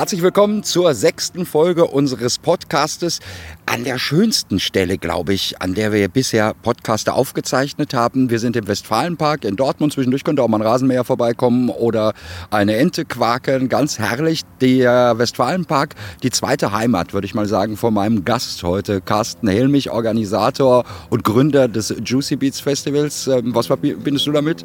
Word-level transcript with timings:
Herzlich 0.00 0.22
willkommen 0.22 0.62
zur 0.62 0.94
sechsten 0.94 1.44
Folge 1.44 1.84
unseres 1.84 2.38
Podcastes. 2.38 3.20
An 3.66 3.84
der 3.84 3.98
schönsten 3.98 4.58
Stelle, 4.58 4.96
glaube 4.96 5.34
ich, 5.34 5.60
an 5.60 5.74
der 5.74 5.92
wir 5.92 6.08
bisher 6.08 6.54
Podcaste 6.54 7.12
aufgezeichnet 7.12 7.92
haben. 7.92 8.30
Wir 8.30 8.38
sind 8.38 8.56
im 8.56 8.66
Westfalenpark 8.66 9.44
in 9.44 9.56
Dortmund. 9.56 9.92
Zwischendurch 9.92 10.24
könnte 10.24 10.42
auch 10.42 10.48
mal 10.48 10.56
ein 10.56 10.66
Rasenmäher 10.66 11.04
vorbeikommen 11.04 11.68
oder 11.68 12.14
eine 12.50 12.76
Ente 12.76 13.04
quaken. 13.04 13.68
Ganz 13.68 13.98
herrlich. 13.98 14.40
Der 14.62 15.18
Westfalenpark, 15.18 15.94
die 16.22 16.30
zweite 16.30 16.72
Heimat, 16.72 17.12
würde 17.12 17.26
ich 17.26 17.34
mal 17.34 17.46
sagen, 17.46 17.76
von 17.76 17.92
meinem 17.92 18.24
Gast 18.24 18.62
heute, 18.62 19.02
Carsten 19.02 19.48
Helmich, 19.48 19.90
Organisator 19.90 20.84
und 21.10 21.24
Gründer 21.24 21.68
des 21.68 21.94
Juicy 22.02 22.36
Beats 22.36 22.60
Festivals. 22.60 23.26
Ähm, 23.26 23.54
was 23.54 23.66
verbindest 23.66 24.26
du 24.26 24.32
damit? 24.32 24.64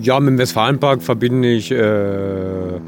Ja, 0.00 0.18
mit 0.18 0.30
dem 0.30 0.38
Westfalenpark 0.38 1.04
verbinde 1.04 1.52
ich... 1.52 1.70
Äh 1.70 2.80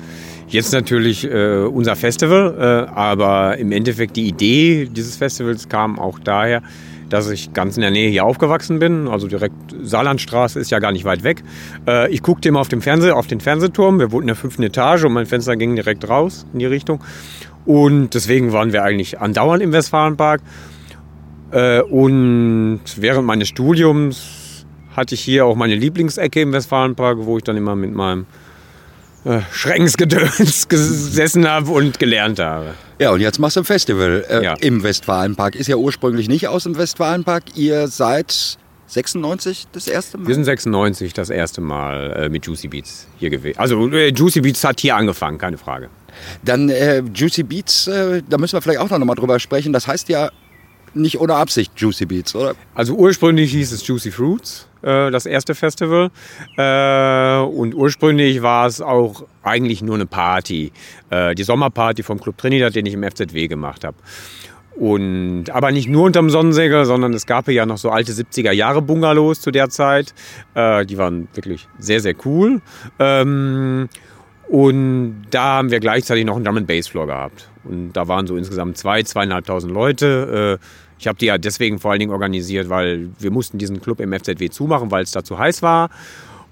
Jetzt 0.53 0.75
natürlich 0.75 1.25
äh, 1.25 1.63
unser 1.63 1.97
Festival, 1.97 2.55
äh, 2.59 2.93
aber 2.95 3.57
im 3.57 3.73
Endeffekt 3.73 4.17
die 4.17 4.29
Idee 4.29 4.85
dieses 4.85 5.17
Festivals 5.17 5.71
kam 5.71 5.99
auch 5.99 6.19
daher, 6.19 6.63
dass 7.09 7.31
ich 7.31 7.55
ganz 7.55 7.77
in 7.77 7.81
der 7.81 7.91
Nähe 7.91 8.11
hier 8.11 8.27
aufgewachsen 8.27 8.79
bin. 8.79 9.09
Also 9.09 9.29
direkt 9.29 9.55
Saarlandstraße 9.83 10.61
ist 10.61 10.71
ja 10.71 10.79
gar 10.79 10.93
nicht 10.93 11.07
weit 11.07 11.25
weg. 11.25 11.43
Äh, 11.89 12.13
ich 12.13 12.21
guckte 12.21 12.51
immer 12.51 12.61
auf, 12.61 12.69
dem 12.69 12.83
Fernseh, 12.83 13.13
auf 13.13 13.27
den 13.27 13.41
Fernsehturm. 13.41 13.99
Wir 13.99 14.13
wohnten 14.13 14.25
in 14.25 14.35
der 14.35 14.37
fünften 14.37 14.63
Etage 14.63 15.05
und 15.05 15.15
mein 15.15 15.25
Fenster 15.25 15.57
ging 15.57 15.75
direkt 15.75 16.07
raus 16.07 16.45
in 16.53 16.59
die 16.59 16.67
Richtung. 16.67 17.03
Und 17.65 18.13
deswegen 18.13 18.53
waren 18.53 18.75
wir 18.75 18.83
eigentlich 18.83 19.21
andauernd 19.21 19.63
im 19.63 19.73
Westfalenpark. 19.73 20.43
Äh, 21.51 21.81
und 21.81 22.83
während 22.99 23.27
meines 23.27 23.49
Studiums 23.49 24.67
hatte 24.95 25.15
ich 25.15 25.23
hier 25.23 25.47
auch 25.47 25.57
meine 25.57 25.77
Lieblingsecke 25.77 26.43
im 26.43 26.53
Westfalenpark, 26.53 27.21
wo 27.23 27.39
ich 27.39 27.43
dann 27.43 27.57
immer 27.57 27.75
mit 27.75 27.95
meinem 27.95 28.27
Schreckensgedöns 29.53 30.69
gesessen 30.69 31.49
habe 31.49 31.71
und 31.71 31.99
gelernt 31.99 32.39
habe. 32.39 32.75
Ja, 32.99 33.11
und 33.11 33.21
jetzt 33.21 33.39
machst 33.39 33.57
du 33.57 33.61
ein 33.61 33.65
Festival 33.65 34.25
äh, 34.29 34.45
ja. 34.45 34.55
im 34.55 34.83
Westfalenpark. 34.83 35.55
Ist 35.55 35.69
ja 35.69 35.77
ursprünglich 35.77 36.29
nicht 36.29 36.49
aus 36.49 36.65
dem 36.65 36.77
Westfalenpark. 36.77 37.57
Ihr 37.57 37.89
seid 37.89 38.59
96 38.87 39.69
das 39.73 39.87
erste 39.87 40.19
Mal? 40.19 40.29
Wir 40.29 40.35
sind 40.35 40.45
96 40.45 41.13
das 41.13 41.31
erste 41.31 41.61
Mal 41.61 42.13
äh, 42.13 42.29
mit 42.29 42.47
Juicy 42.47 42.69
Beats 42.69 43.07
hier 43.19 43.31
gewesen. 43.31 43.59
Also 43.59 43.89
äh, 43.91 44.09
Juicy 44.09 44.41
Beats 44.41 44.63
hat 44.65 44.81
hier 44.81 44.97
angefangen, 44.97 45.39
keine 45.39 45.59
Frage. 45.59 45.89
Dann 46.45 46.69
äh, 46.69 47.03
Juicy 47.15 47.43
Beats, 47.43 47.87
äh, 47.87 48.23
da 48.29 48.39
müssen 48.39 48.55
wir 48.55 48.63
vielleicht 48.63 48.81
auch 48.81 48.91
noch 48.91 48.99
mal 49.05 49.15
drüber 49.15 49.39
sprechen. 49.39 49.73
Das 49.73 49.87
heißt 49.87 50.09
ja 50.09 50.31
nicht 50.95 51.21
ohne 51.21 51.35
Absicht 51.35 51.73
Juicy 51.77 52.07
Beats, 52.07 52.35
oder? 52.35 52.55
Also 52.75 52.95
ursprünglich 52.95 53.53
hieß 53.53 53.73
es 53.73 53.87
Juicy 53.87 54.11
Fruits, 54.11 54.69
äh, 54.83 55.11
das 55.11 55.27
erste 55.27 55.55
Festival. 55.55 56.11
Äh, 56.57 57.39
und 57.45 57.75
ursprünglich 57.75 58.43
war 58.43 58.67
es 58.67 58.81
auch 58.81 59.25
eigentlich 59.43 59.83
nur 59.83 59.95
eine 59.95 60.07
Party. 60.07 60.73
Äh, 61.11 61.35
die 61.35 61.45
Sommerparty 61.45 62.03
vom 62.03 62.21
Club 62.21 62.39
Trinidad, 62.39 62.75
den 62.75 62.87
ich 62.87 62.95
im 62.95 63.03
FZW 63.03 63.49
gemacht 63.49 63.85
habe. 63.85 63.97
Und, 64.75 65.51
aber 65.51 65.71
nicht 65.71 65.89
nur 65.89 66.05
unterm 66.05 66.31
Sonnensegel, 66.31 66.85
sondern 66.87 67.13
es 67.13 67.27
gab 67.27 67.47
ja 67.49 67.67
noch 67.67 67.79
so 67.79 67.91
alte 67.91 68.13
70er 68.13 68.53
Jahre 68.53 68.81
Bungalows 68.81 69.41
zu 69.41 69.51
der 69.51 69.69
Zeit. 69.69 70.15
Äh, 70.55 70.87
die 70.87 70.99
waren 70.99 71.29
wirklich 71.35 71.69
sehr, 71.79 72.01
sehr 72.01 72.15
cool. 72.25 72.63
Ähm, 72.99 73.89
und 74.49 75.23
da 75.31 75.57
haben 75.57 75.71
wir 75.71 75.81
gleichzeitig 75.81 76.25
noch 76.25 76.37
einen 76.37 76.45
Drum 76.45 76.67
Bass 76.67 76.89
Floor 76.89 77.07
gehabt. 77.07 77.49
Und 77.65 77.93
da 77.93 78.09
waren 78.09 78.27
so 78.27 78.37
insgesamt 78.37 78.77
zwei, 78.77 79.03
zweieinhalbtausend 79.03 79.73
Leute. 79.73 80.59
Äh, 80.61 80.65
ich 80.99 81.09
habe 81.09 81.19
die 81.19 81.27
ja 81.27 81.39
deswegen 81.39 81.79
vor 81.79 81.91
allen 81.91 82.01
Dingen 82.01 82.13
organisiert, 82.13 82.69
weil 82.69 83.09
wir 83.19 83.31
mussten 83.31 83.59
diesen 83.59 83.81
Club 83.81 84.01
im 84.01 84.13
FZW 84.13 84.51
zumachen, 84.51 84.91
weil 84.91 85.03
es 85.03 85.11
da 85.11 85.25
zu 85.25 85.39
heiß 85.39 85.63
war. 85.63 85.91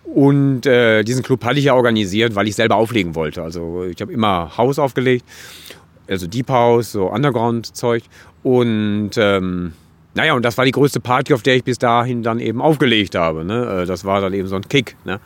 Und 0.05 0.67
äh, 0.67 1.05
diesen 1.05 1.23
Club 1.23 1.45
hatte 1.45 1.59
ich 1.59 1.67
ja 1.67 1.75
organisiert, 1.75 2.35
weil 2.35 2.49
ich 2.49 2.57
selber 2.57 2.77
auflegen 2.77 3.15
wollte. 3.15 3.43
Also 3.43 3.85
ich 3.85 4.01
habe 4.01 4.13
immer 4.13 4.57
Haus 4.57 4.79
aufgelegt, 4.79 5.25
also 6.09 6.27
Deep 6.27 6.49
House, 6.49 6.93
so 6.93 7.07
Underground-Zeug. 7.07 8.03
Und 8.43 9.11
ähm, 9.17 9.73
naja, 10.15 10.35
und 10.35 10.45
das 10.45 10.59
war 10.59 10.65
die 10.65 10.73
größte 10.73 10.99
Party, 10.99 11.33
auf 11.33 11.43
der 11.43 11.57
ich 11.57 11.65
bis 11.65 11.79
dahin 11.79 12.23
dann 12.23 12.41
eben 12.41 12.61
aufgelegt 12.61 13.15
habe. 13.15 13.45
Ne? 13.45 13.83
Äh, 13.83 13.87
das 13.87 14.05
war 14.05 14.21
dann 14.21 14.35
eben 14.35 14.49
so 14.49 14.57
ein 14.57 14.67
Kick. 14.69 14.97
Ne? 15.05 15.21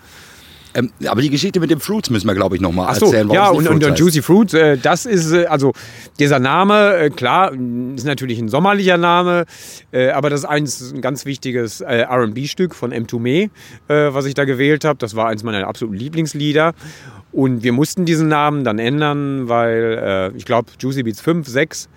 Ähm, 0.75 0.91
aber 1.07 1.23
die 1.23 1.31
Geschichte 1.31 1.61
mit 1.61 1.71
den 1.71 1.79
Fruits 1.79 2.11
müssen 2.11 2.27
wir, 2.27 2.35
glaube 2.35 2.57
ich, 2.57 2.62
nochmal 2.62 2.93
so, 2.97 3.07
erzählen. 3.07 3.31
Ja, 3.31 3.49
und, 3.49 3.69
und, 3.69 3.85
und, 3.85 3.99
Juicy 3.99 4.23
Fruits, 4.23 4.55
äh, 4.55 4.77
das 4.77 5.07
ist, 5.07 5.33
äh, 5.33 5.47
also 5.47 5.73
dieser 6.19 6.41
Name, 6.41 6.97
äh, 6.97 7.11
klar, 7.11 7.53
ist 7.53 8.05
natürlich 8.05 8.41
ein 8.41 8.49
sommerlicher 8.49 8.97
Name, 8.97 9.45
äh, 9.93 10.11
aber 10.11 10.31
das 10.31 10.41
ist 10.41 10.47
eins, 10.47 10.93
ein 10.93 11.01
ganz 11.01 11.27
wichtiges 11.27 11.81
äh, 11.81 12.03
RB-Stück 12.03 12.75
von 12.75 12.93
M2 12.93 13.19
Me, 13.21 13.51
äh, 13.89 14.12
was 14.12 14.27
ich 14.27 14.35
da 14.35 14.45
gewählt 14.45 14.85
habe. 14.85 14.99
Das 14.99 15.15
war 15.15 15.29
eins 15.29 15.45
meiner 15.45 15.67
absoluten 15.67 15.97
Lieblingslieder. 15.97 16.75
Und 17.31 17.62
wir 17.62 17.73
mussten 17.73 18.05
diesen 18.05 18.29
Namen 18.29 18.62
dann 18.62 18.79
ändern, 18.79 19.49
weil 19.49 20.33
ich 20.37 20.45
glaube, 20.45 20.71
Juicy 20.79 21.03
Beats 21.03 21.21
5, 21.21 21.49
6 21.49 21.89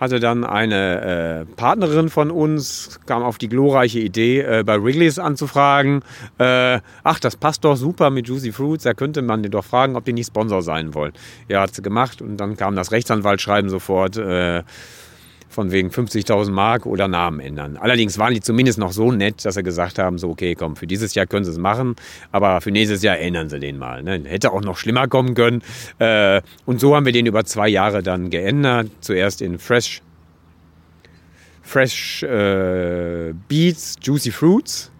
hatte 0.00 0.20
dann 0.20 0.44
eine 0.44 1.46
äh, 1.48 1.54
Partnerin 1.56 2.08
von 2.08 2.30
uns, 2.30 3.00
kam 3.06 3.22
auf 3.22 3.38
die 3.38 3.48
glorreiche 3.48 3.98
Idee, 3.98 4.40
äh, 4.40 4.62
bei 4.64 4.82
Wrigley's 4.82 5.18
anzufragen. 5.18 6.02
Äh, 6.38 6.80
ach, 7.04 7.20
das 7.20 7.36
passt 7.36 7.64
doch 7.64 7.76
super 7.76 8.10
mit 8.10 8.28
Juicy 8.28 8.52
Fruits, 8.52 8.84
da 8.84 8.94
könnte 8.94 9.22
man 9.22 9.42
die 9.42 9.50
doch 9.50 9.64
fragen, 9.64 9.96
ob 9.96 10.04
die 10.04 10.12
nicht 10.12 10.28
Sponsor 10.28 10.62
sein 10.62 10.94
wollen. 10.94 11.12
Ja, 11.48 11.62
hat 11.62 11.74
sie 11.74 11.82
gemacht 11.82 12.22
und 12.22 12.36
dann 12.36 12.56
kam 12.56 12.76
das 12.76 12.92
Rechtsanwaltschreiben 12.92 13.70
sofort 13.70 14.16
äh, 14.16 14.62
von 15.58 15.72
wegen 15.72 15.88
50.000 15.88 16.52
Mark 16.52 16.86
oder 16.86 17.08
Namen 17.08 17.40
ändern. 17.40 17.76
Allerdings 17.78 18.16
waren 18.16 18.32
die 18.32 18.40
zumindest 18.40 18.78
noch 18.78 18.92
so 18.92 19.10
nett, 19.10 19.44
dass 19.44 19.56
sie 19.56 19.64
gesagt 19.64 19.98
haben, 19.98 20.16
so 20.16 20.30
okay, 20.30 20.54
komm, 20.54 20.76
für 20.76 20.86
dieses 20.86 21.16
Jahr 21.16 21.26
können 21.26 21.44
sie 21.44 21.50
es 21.50 21.58
machen, 21.58 21.96
aber 22.30 22.60
für 22.60 22.70
nächstes 22.70 23.02
Jahr 23.02 23.18
ändern 23.18 23.48
sie 23.48 23.58
den 23.58 23.76
mal. 23.76 24.04
Ne? 24.04 24.22
Hätte 24.24 24.52
auch 24.52 24.60
noch 24.60 24.76
schlimmer 24.76 25.08
kommen 25.08 25.34
können. 25.34 25.62
Äh, 25.98 26.42
und 26.64 26.78
so 26.78 26.94
haben 26.94 27.06
wir 27.06 27.12
den 27.12 27.26
über 27.26 27.44
zwei 27.44 27.66
Jahre 27.66 28.04
dann 28.04 28.30
geändert. 28.30 28.88
Zuerst 29.00 29.42
in 29.42 29.58
Fresh, 29.58 30.00
Fresh 31.62 32.22
äh, 32.22 33.34
Beats, 33.48 33.96
Juicy 34.00 34.30
Fruits. 34.30 34.92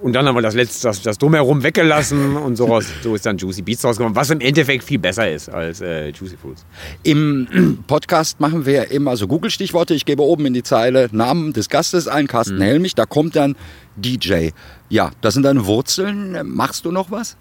Und 0.00 0.12
dann 0.12 0.26
haben 0.26 0.36
wir 0.36 0.42
das 0.42 0.54
letzte, 0.54 0.88
das, 0.88 1.02
das 1.02 1.18
Drumherum 1.18 1.62
weggelassen 1.62 2.36
und 2.36 2.56
so, 2.56 2.80
so 3.02 3.14
ist 3.14 3.26
dann 3.26 3.36
Juicy 3.36 3.62
Beats 3.62 3.84
rausgekommen, 3.84 4.14
was 4.14 4.30
im 4.30 4.40
Endeffekt 4.40 4.84
viel 4.84 4.98
besser 4.98 5.28
ist 5.30 5.48
als 5.48 5.80
äh, 5.80 6.10
Juicy 6.10 6.36
Fruits. 6.36 6.64
Im 7.02 7.82
Podcast 7.86 8.38
machen 8.38 8.64
wir 8.64 8.92
immer 8.92 9.16
so 9.16 9.26
Google-Stichworte. 9.26 9.94
Ich 9.94 10.04
gebe 10.04 10.22
oben 10.22 10.46
in 10.46 10.54
die 10.54 10.62
Zeile 10.62 11.08
Namen 11.10 11.52
des 11.52 11.68
Gastes 11.68 12.06
ein, 12.06 12.28
Carsten 12.28 12.56
mhm. 12.56 12.62
Helmich, 12.62 12.94
da 12.94 13.06
kommt 13.06 13.34
dann 13.34 13.56
DJ. 13.96 14.50
Ja, 14.88 15.10
das 15.20 15.34
sind 15.34 15.42
deine 15.42 15.66
Wurzeln. 15.66 16.38
Machst 16.44 16.84
du 16.84 16.92
noch 16.92 17.10
was? 17.10 17.36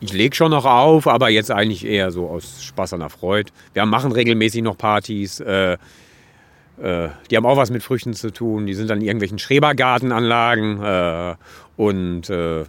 Ich 0.00 0.14
lege 0.14 0.34
schon 0.34 0.50
noch 0.50 0.64
auf, 0.64 1.06
aber 1.06 1.28
jetzt 1.28 1.50
eigentlich 1.50 1.84
eher 1.84 2.10
so 2.10 2.28
aus 2.28 2.62
Spaß 2.62 2.94
an 2.94 3.00
der 3.00 3.10
Freude. 3.10 3.52
Wir 3.74 3.84
machen 3.84 4.12
regelmäßig 4.12 4.62
noch 4.62 4.78
Partys. 4.78 5.40
Äh, 5.40 5.76
die 6.80 7.36
haben 7.36 7.46
auch 7.46 7.56
was 7.56 7.70
mit 7.70 7.82
Früchten 7.82 8.14
zu 8.14 8.32
tun. 8.32 8.66
Die 8.66 8.74
sind 8.74 8.88
dann 8.88 9.00
in 9.00 9.06
irgendwelchen 9.06 9.38
Schrebergartenanlagen 9.38 10.82
äh, 10.82 11.34
und, 11.76 12.30
äh, 12.30 12.64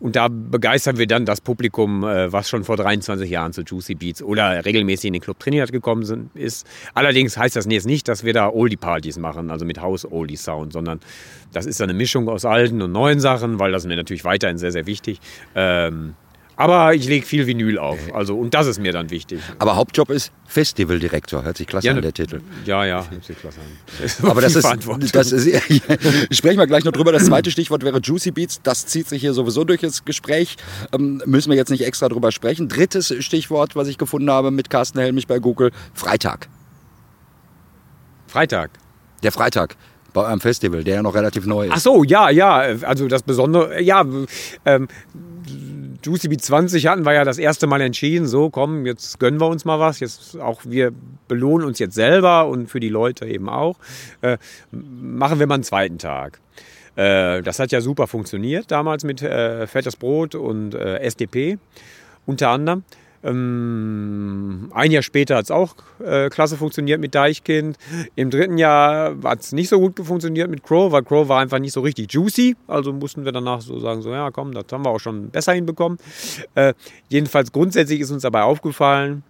und 0.00 0.16
da 0.16 0.28
begeistern 0.28 0.98
wir 0.98 1.06
dann 1.06 1.24
das 1.24 1.40
Publikum, 1.40 2.04
äh, 2.04 2.30
was 2.30 2.50
schon 2.50 2.64
vor 2.64 2.76
23 2.76 3.30
Jahren 3.30 3.52
zu 3.52 3.62
Juicy 3.62 3.94
Beats 3.94 4.22
oder 4.22 4.64
regelmäßig 4.64 5.08
in 5.08 5.12
den 5.14 5.22
Club 5.22 5.38
Trinidad 5.38 5.72
gekommen 5.72 6.04
sind, 6.04 6.36
ist. 6.36 6.66
Allerdings 6.92 7.38
heißt 7.38 7.56
das 7.56 7.66
jetzt 7.66 7.86
nicht, 7.86 8.08
dass 8.08 8.24
wir 8.24 8.34
da 8.34 8.50
Oldie-Partys 8.50 9.18
machen, 9.18 9.50
also 9.50 9.64
mit 9.64 9.80
House-Oldie-Sound, 9.80 10.72
sondern 10.72 11.00
das 11.52 11.64
ist 11.64 11.80
eine 11.80 11.94
Mischung 11.94 12.28
aus 12.28 12.44
alten 12.44 12.82
und 12.82 12.92
neuen 12.92 13.20
Sachen, 13.20 13.58
weil 13.58 13.72
das 13.72 13.86
mir 13.86 13.96
natürlich 13.96 14.24
weiterhin 14.24 14.58
sehr, 14.58 14.72
sehr 14.72 14.86
wichtig. 14.86 15.20
Ähm, 15.54 16.14
aber 16.56 16.94
ich 16.94 17.06
lege 17.08 17.26
viel 17.26 17.46
Vinyl 17.46 17.78
auf. 17.78 17.98
Also, 18.12 18.36
und 18.36 18.54
das 18.54 18.66
ist 18.66 18.78
mir 18.78 18.92
dann 18.92 19.10
wichtig. 19.10 19.40
Aber 19.58 19.76
Hauptjob 19.76 20.10
ist 20.10 20.32
Festivaldirektor. 20.46 21.42
Hört 21.42 21.56
sich 21.56 21.66
klasse 21.66 21.88
ja, 21.88 21.94
an, 21.94 22.02
der 22.02 22.12
Titel. 22.12 22.40
Ja, 22.64 22.84
ja, 22.84 23.04
hört 23.10 23.24
sich 23.24 23.38
klasse 23.38 23.58
an. 23.60 24.30
Aber 24.30 24.40
das 24.40 24.54
ist, 24.54 24.66
das 25.14 25.32
ist 25.32 25.62
sprechen 26.30 26.58
wir 26.58 26.66
gleich 26.66 26.84
noch 26.84 26.92
drüber. 26.92 27.12
Das 27.12 27.26
zweite 27.26 27.50
Stichwort 27.50 27.82
wäre 27.82 27.98
Juicy 27.98 28.30
Beats. 28.30 28.60
Das 28.62 28.86
zieht 28.86 29.08
sich 29.08 29.20
hier 29.20 29.34
sowieso 29.34 29.64
durch 29.64 29.80
das 29.80 30.04
Gespräch. 30.04 30.56
Ähm, 30.92 31.22
müssen 31.26 31.50
wir 31.50 31.56
jetzt 31.56 31.70
nicht 31.70 31.84
extra 31.84 32.08
drüber 32.08 32.30
sprechen. 32.30 32.68
Drittes 32.68 33.14
Stichwort, 33.20 33.74
was 33.74 33.88
ich 33.88 33.98
gefunden 33.98 34.30
habe 34.30 34.50
mit 34.50 34.70
Carsten 34.70 35.00
Helmich 35.00 35.26
bei 35.26 35.38
Google: 35.38 35.72
Freitag. 35.92 36.48
Freitag. 38.28 38.70
Der 39.22 39.32
Freitag 39.32 39.76
bei 40.12 40.26
einem 40.26 40.40
Festival, 40.40 40.84
der 40.84 40.96
ja 40.96 41.02
noch 41.02 41.14
relativ 41.14 41.44
neu 41.44 41.66
ist. 41.66 41.72
Ach 41.74 41.80
so, 41.80 42.04
ja, 42.04 42.30
ja. 42.30 42.58
Also 42.82 43.08
das 43.08 43.22
Besondere, 43.22 43.82
ja. 43.82 44.04
Ähm, 44.64 44.88
Juicy 46.04 46.28
Beat 46.28 46.42
20 46.42 46.86
hatten 46.86 47.06
wir 47.06 47.14
ja 47.14 47.24
das 47.24 47.38
erste 47.38 47.66
Mal 47.66 47.80
entschieden, 47.80 48.26
so 48.26 48.50
komm, 48.50 48.84
jetzt 48.84 49.18
gönnen 49.18 49.40
wir 49.40 49.48
uns 49.48 49.64
mal 49.64 49.80
was. 49.80 50.00
Jetzt 50.00 50.38
auch 50.38 50.60
wir 50.64 50.92
belohnen 51.28 51.66
uns 51.66 51.78
jetzt 51.78 51.94
selber 51.94 52.46
und 52.46 52.68
für 52.68 52.80
die 52.80 52.90
Leute 52.90 53.26
eben 53.26 53.48
auch. 53.48 53.78
Äh, 54.20 54.36
machen 54.70 55.38
wir 55.38 55.46
mal 55.46 55.54
einen 55.54 55.64
zweiten 55.64 55.98
Tag. 55.98 56.40
Äh, 56.96 57.42
das 57.42 57.58
hat 57.58 57.72
ja 57.72 57.80
super 57.80 58.06
funktioniert 58.06 58.70
damals 58.70 59.04
mit 59.04 59.22
äh, 59.22 59.66
Fettes 59.66 59.96
Brot 59.96 60.34
und 60.34 60.74
äh, 60.74 60.98
SDP 60.98 61.58
unter 62.26 62.50
anderem. 62.50 62.84
Ähm, 63.24 64.70
ein 64.74 64.90
Jahr 64.90 65.02
später 65.02 65.36
hat 65.36 65.44
es 65.44 65.50
auch 65.50 65.74
äh, 66.04 66.28
klasse 66.28 66.56
funktioniert 66.56 67.00
mit 67.00 67.14
Deichkind. 67.14 67.78
Im 68.16 68.30
dritten 68.30 68.58
Jahr 68.58 69.16
hat 69.24 69.40
es 69.40 69.52
nicht 69.52 69.70
so 69.70 69.80
gut 69.80 69.98
funktioniert 70.04 70.50
mit 70.50 70.62
Crow, 70.62 70.92
weil 70.92 71.02
Crow 71.02 71.28
war 71.28 71.40
einfach 71.40 71.58
nicht 71.58 71.72
so 71.72 71.80
richtig 71.80 72.12
juicy. 72.12 72.56
Also 72.68 72.92
mussten 72.92 73.24
wir 73.24 73.32
danach 73.32 73.62
so 73.62 73.78
sagen, 73.80 74.02
so 74.02 74.12
ja 74.12 74.30
komm, 74.30 74.52
das 74.52 74.66
haben 74.70 74.84
wir 74.84 74.90
auch 74.90 75.00
schon 75.00 75.30
besser 75.30 75.54
hinbekommen. 75.54 75.98
Äh, 76.54 76.74
jedenfalls 77.08 77.50
grundsätzlich 77.50 78.00
ist 78.00 78.10
uns 78.10 78.22
dabei 78.22 78.42
aufgefallen, 78.42 79.22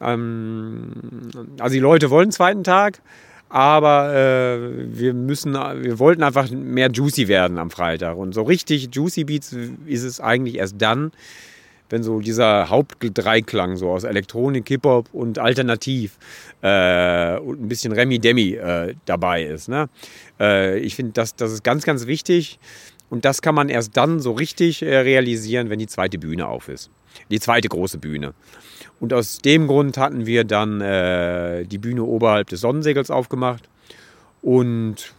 ähm, 0.00 0.92
also 1.58 1.74
die 1.74 1.80
Leute 1.80 2.10
wollen 2.10 2.24
einen 2.24 2.32
zweiten 2.32 2.64
Tag, 2.64 3.00
aber 3.48 4.14
äh, 4.14 4.96
wir 4.96 5.12
müssen, 5.12 5.54
wir 5.54 5.98
wollten 5.98 6.22
einfach 6.22 6.50
mehr 6.50 6.90
juicy 6.90 7.28
werden 7.28 7.58
am 7.58 7.70
Freitag. 7.70 8.16
Und 8.16 8.32
so 8.32 8.42
richtig 8.42 8.90
juicy 8.92 9.24
Beats 9.24 9.54
ist 9.86 10.04
es 10.04 10.20
eigentlich 10.20 10.56
erst 10.56 10.76
dann, 10.78 11.12
wenn 11.90 12.02
so 12.02 12.20
dieser 12.20 12.70
Hauptdreiklang 12.70 13.76
so 13.76 13.90
aus 13.90 14.04
Elektronik, 14.04 14.66
Hip-Hop 14.68 15.08
und 15.12 15.38
Alternativ 15.38 16.18
äh, 16.62 17.36
und 17.38 17.62
ein 17.62 17.68
bisschen 17.68 17.92
Remi-Demi 17.92 18.54
äh, 18.54 18.94
dabei 19.04 19.44
ist. 19.44 19.68
Ne? 19.68 19.88
Äh, 20.38 20.78
ich 20.78 20.94
finde, 20.94 21.12
das, 21.12 21.36
das 21.36 21.52
ist 21.52 21.64
ganz, 21.64 21.84
ganz 21.84 22.06
wichtig 22.06 22.58
und 23.10 23.24
das 23.24 23.42
kann 23.42 23.54
man 23.54 23.68
erst 23.68 23.96
dann 23.96 24.20
so 24.20 24.32
richtig 24.32 24.82
äh, 24.82 24.98
realisieren, 24.98 25.68
wenn 25.68 25.78
die 25.78 25.88
zweite 25.88 26.18
Bühne 26.18 26.46
auf 26.46 26.68
ist. 26.68 26.90
Die 27.30 27.40
zweite 27.40 27.68
große 27.68 27.98
Bühne. 27.98 28.34
Und 29.00 29.12
aus 29.12 29.38
dem 29.38 29.66
Grund 29.66 29.98
hatten 29.98 30.26
wir 30.26 30.44
dann 30.44 30.80
äh, 30.80 31.64
die 31.64 31.78
Bühne 31.78 32.04
oberhalb 32.04 32.48
des 32.48 32.60
Sonnensegels 32.60 33.10
aufgemacht 33.10 33.68
und 34.42 35.12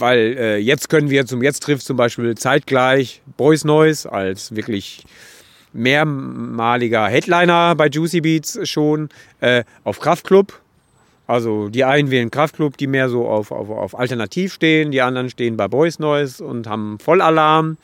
weil 0.00 0.36
äh, 0.38 0.56
jetzt 0.58 0.88
können 0.88 1.10
wir 1.10 1.26
zum 1.26 1.42
Jetzt 1.42 1.62
trifft 1.62 1.84
zum 1.84 1.96
Beispiel 1.96 2.36
zeitgleich 2.36 3.22
Boys 3.36 3.64
Noise 3.64 4.10
als 4.10 4.54
wirklich 4.54 5.04
mehrmaliger 5.72 7.06
Headliner 7.06 7.74
bei 7.74 7.88
Juicy 7.88 8.20
Beats 8.20 8.58
schon 8.68 9.08
äh, 9.40 9.64
auf 9.84 10.00
Kraftclub. 10.00 10.60
Also 11.26 11.68
die 11.68 11.84
einen 11.84 12.10
wählen 12.10 12.30
Kraftclub, 12.30 12.78
die 12.78 12.86
mehr 12.86 13.10
so 13.10 13.28
auf, 13.28 13.52
auf, 13.52 13.68
auf 13.68 13.98
Alternativ 13.98 14.54
stehen, 14.54 14.90
die 14.90 15.02
anderen 15.02 15.28
stehen 15.28 15.58
bei 15.58 15.68
Boys 15.68 15.98
Noise 15.98 16.42
und 16.42 16.66
haben 16.66 16.98
Vollalarm. 16.98 17.76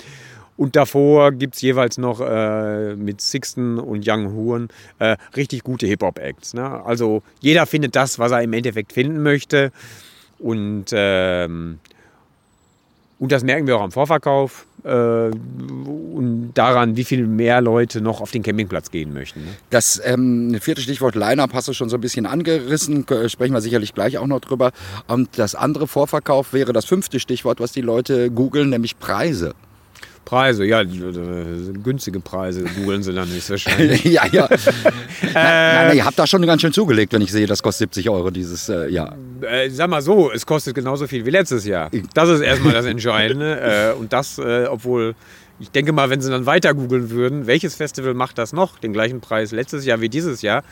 Und 0.57 0.77
davor 0.77 1.33
gibt 1.33 1.57
es 1.57 1.63
jeweils 1.63 1.99
noch 1.99 2.21
äh, 2.21 2.95
mit 2.95 3.21
Sixten 3.21 3.79
und 3.79 4.09
Young 4.09 4.33
Huren 4.33 4.69
äh, 4.99 5.17
richtig 5.37 5.65
gute 5.65 5.87
Hip-Hop-Acts. 5.87 6.55
Ne? 6.55 6.85
Also 6.85 7.23
jeder 7.41 7.67
findet 7.67 7.97
das, 7.97 8.19
was 8.19 8.33
er 8.33 8.43
im 8.43 8.53
Endeffekt 8.53 8.93
finden 8.93 9.23
möchte. 9.23 9.73
Und 10.39 10.87
ähm, 10.93 11.81
und 13.19 13.33
das 13.33 13.45
merken 13.45 13.67
wir 13.67 13.77
auch 13.77 13.83
am 13.83 13.93
Vorverkauf 13.93 14.67
äh, 14.83 14.89
und 14.89 16.53
daran, 16.55 16.97
wie 16.97 17.05
viel 17.05 17.27
mehr 17.27 17.61
Leute 17.61 18.01
noch 18.01 18.21
auf 18.21 18.33
den 18.33 18.43
Campingplatz 18.43 18.91
gehen 18.91 19.13
möchten. 19.13 19.41
Ne? 19.41 19.51
Das 19.71 20.01
ähm, 20.05 20.57
vierte 20.61 20.81
Stichwort 20.83 21.15
Line-Up 21.15 21.55
hast 21.55 21.69
du 21.69 21.73
schon 21.73 21.89
so 21.89 21.97
ein 21.97 22.01
bisschen 22.01 22.27
angerissen, 22.27 23.07
sprechen 23.29 23.55
wir 23.55 23.61
sicherlich 23.61 23.95
gleich 23.95 24.19
auch 24.19 24.27
noch 24.27 24.41
drüber. 24.41 24.73
Und 25.07 25.39
das 25.39 25.55
andere 25.55 25.87
Vorverkauf 25.87 26.53
wäre 26.53 26.73
das 26.73 26.85
fünfte 26.85 27.21
Stichwort, 27.21 27.61
was 27.61 27.73
die 27.73 27.83
Leute 27.83 28.31
googeln, 28.31 28.71
nämlich 28.71 28.99
Preise. 28.99 29.55
Preise, 30.25 30.65
ja, 30.65 30.83
günstige 30.83 32.21
Preise 32.21 32.65
googeln 32.65 33.03
sie 33.03 33.13
dann 33.13 33.29
nicht 33.33 33.49
wahrscheinlich. 33.51 34.05
ja, 34.05 34.27
ja. 34.27 34.49
nein, 35.23 35.33
nein, 35.35 35.97
ihr 35.97 36.05
habt 36.05 36.19
da 36.19 36.27
schon 36.27 36.45
ganz 36.47 36.63
schön 36.63 36.73
zugelegt, 36.73 37.13
wenn 37.13 37.23
ich 37.23 37.33
sehe, 37.33 37.47
das 37.47 37.63
kostet 37.63 37.95
70 37.95 38.11
Euro 38.11 38.31
dieses 38.31 38.69
äh, 38.69 38.89
Jahr. 38.89 39.17
Äh, 39.43 39.71
sag 39.71 39.91
mal 39.91 40.03
so, 40.03 40.33
es 40.33 40.47
kostet 40.47 40.75
genauso 40.75 41.07
viel 41.07 41.27
wie 41.27 41.31
letztes 41.31 41.65
Jahr. 41.65 41.91
Das 42.15 42.29
ist 42.29 42.41
erstmal 42.41 42.73
das 42.73 42.87
Entscheidende. 42.87 43.93
äh, 43.95 43.99
und 43.99 44.13
das, 44.13 44.39
äh, 44.39 44.67
obwohl, 44.67 45.15
ich 45.61 45.71
denke 45.71 45.93
mal, 45.93 46.11
wenn 46.11 46.21
sie 46.21 46.31
dann 46.31 46.47
weiter 46.47 46.75
googeln 46.75 47.11
würden, 47.11 47.47
welches 47.47 47.75
Festival 47.75 48.15
macht 48.15 48.39
das 48.39 48.53
noch? 48.53 48.79
Den 48.79 48.93
gleichen 48.93 49.21
Preis 49.21 49.53
letztes 49.53 49.85
Jahr 49.85 50.01
wie 50.01 50.09
dieses 50.09 50.43
Jahr? 50.43 50.65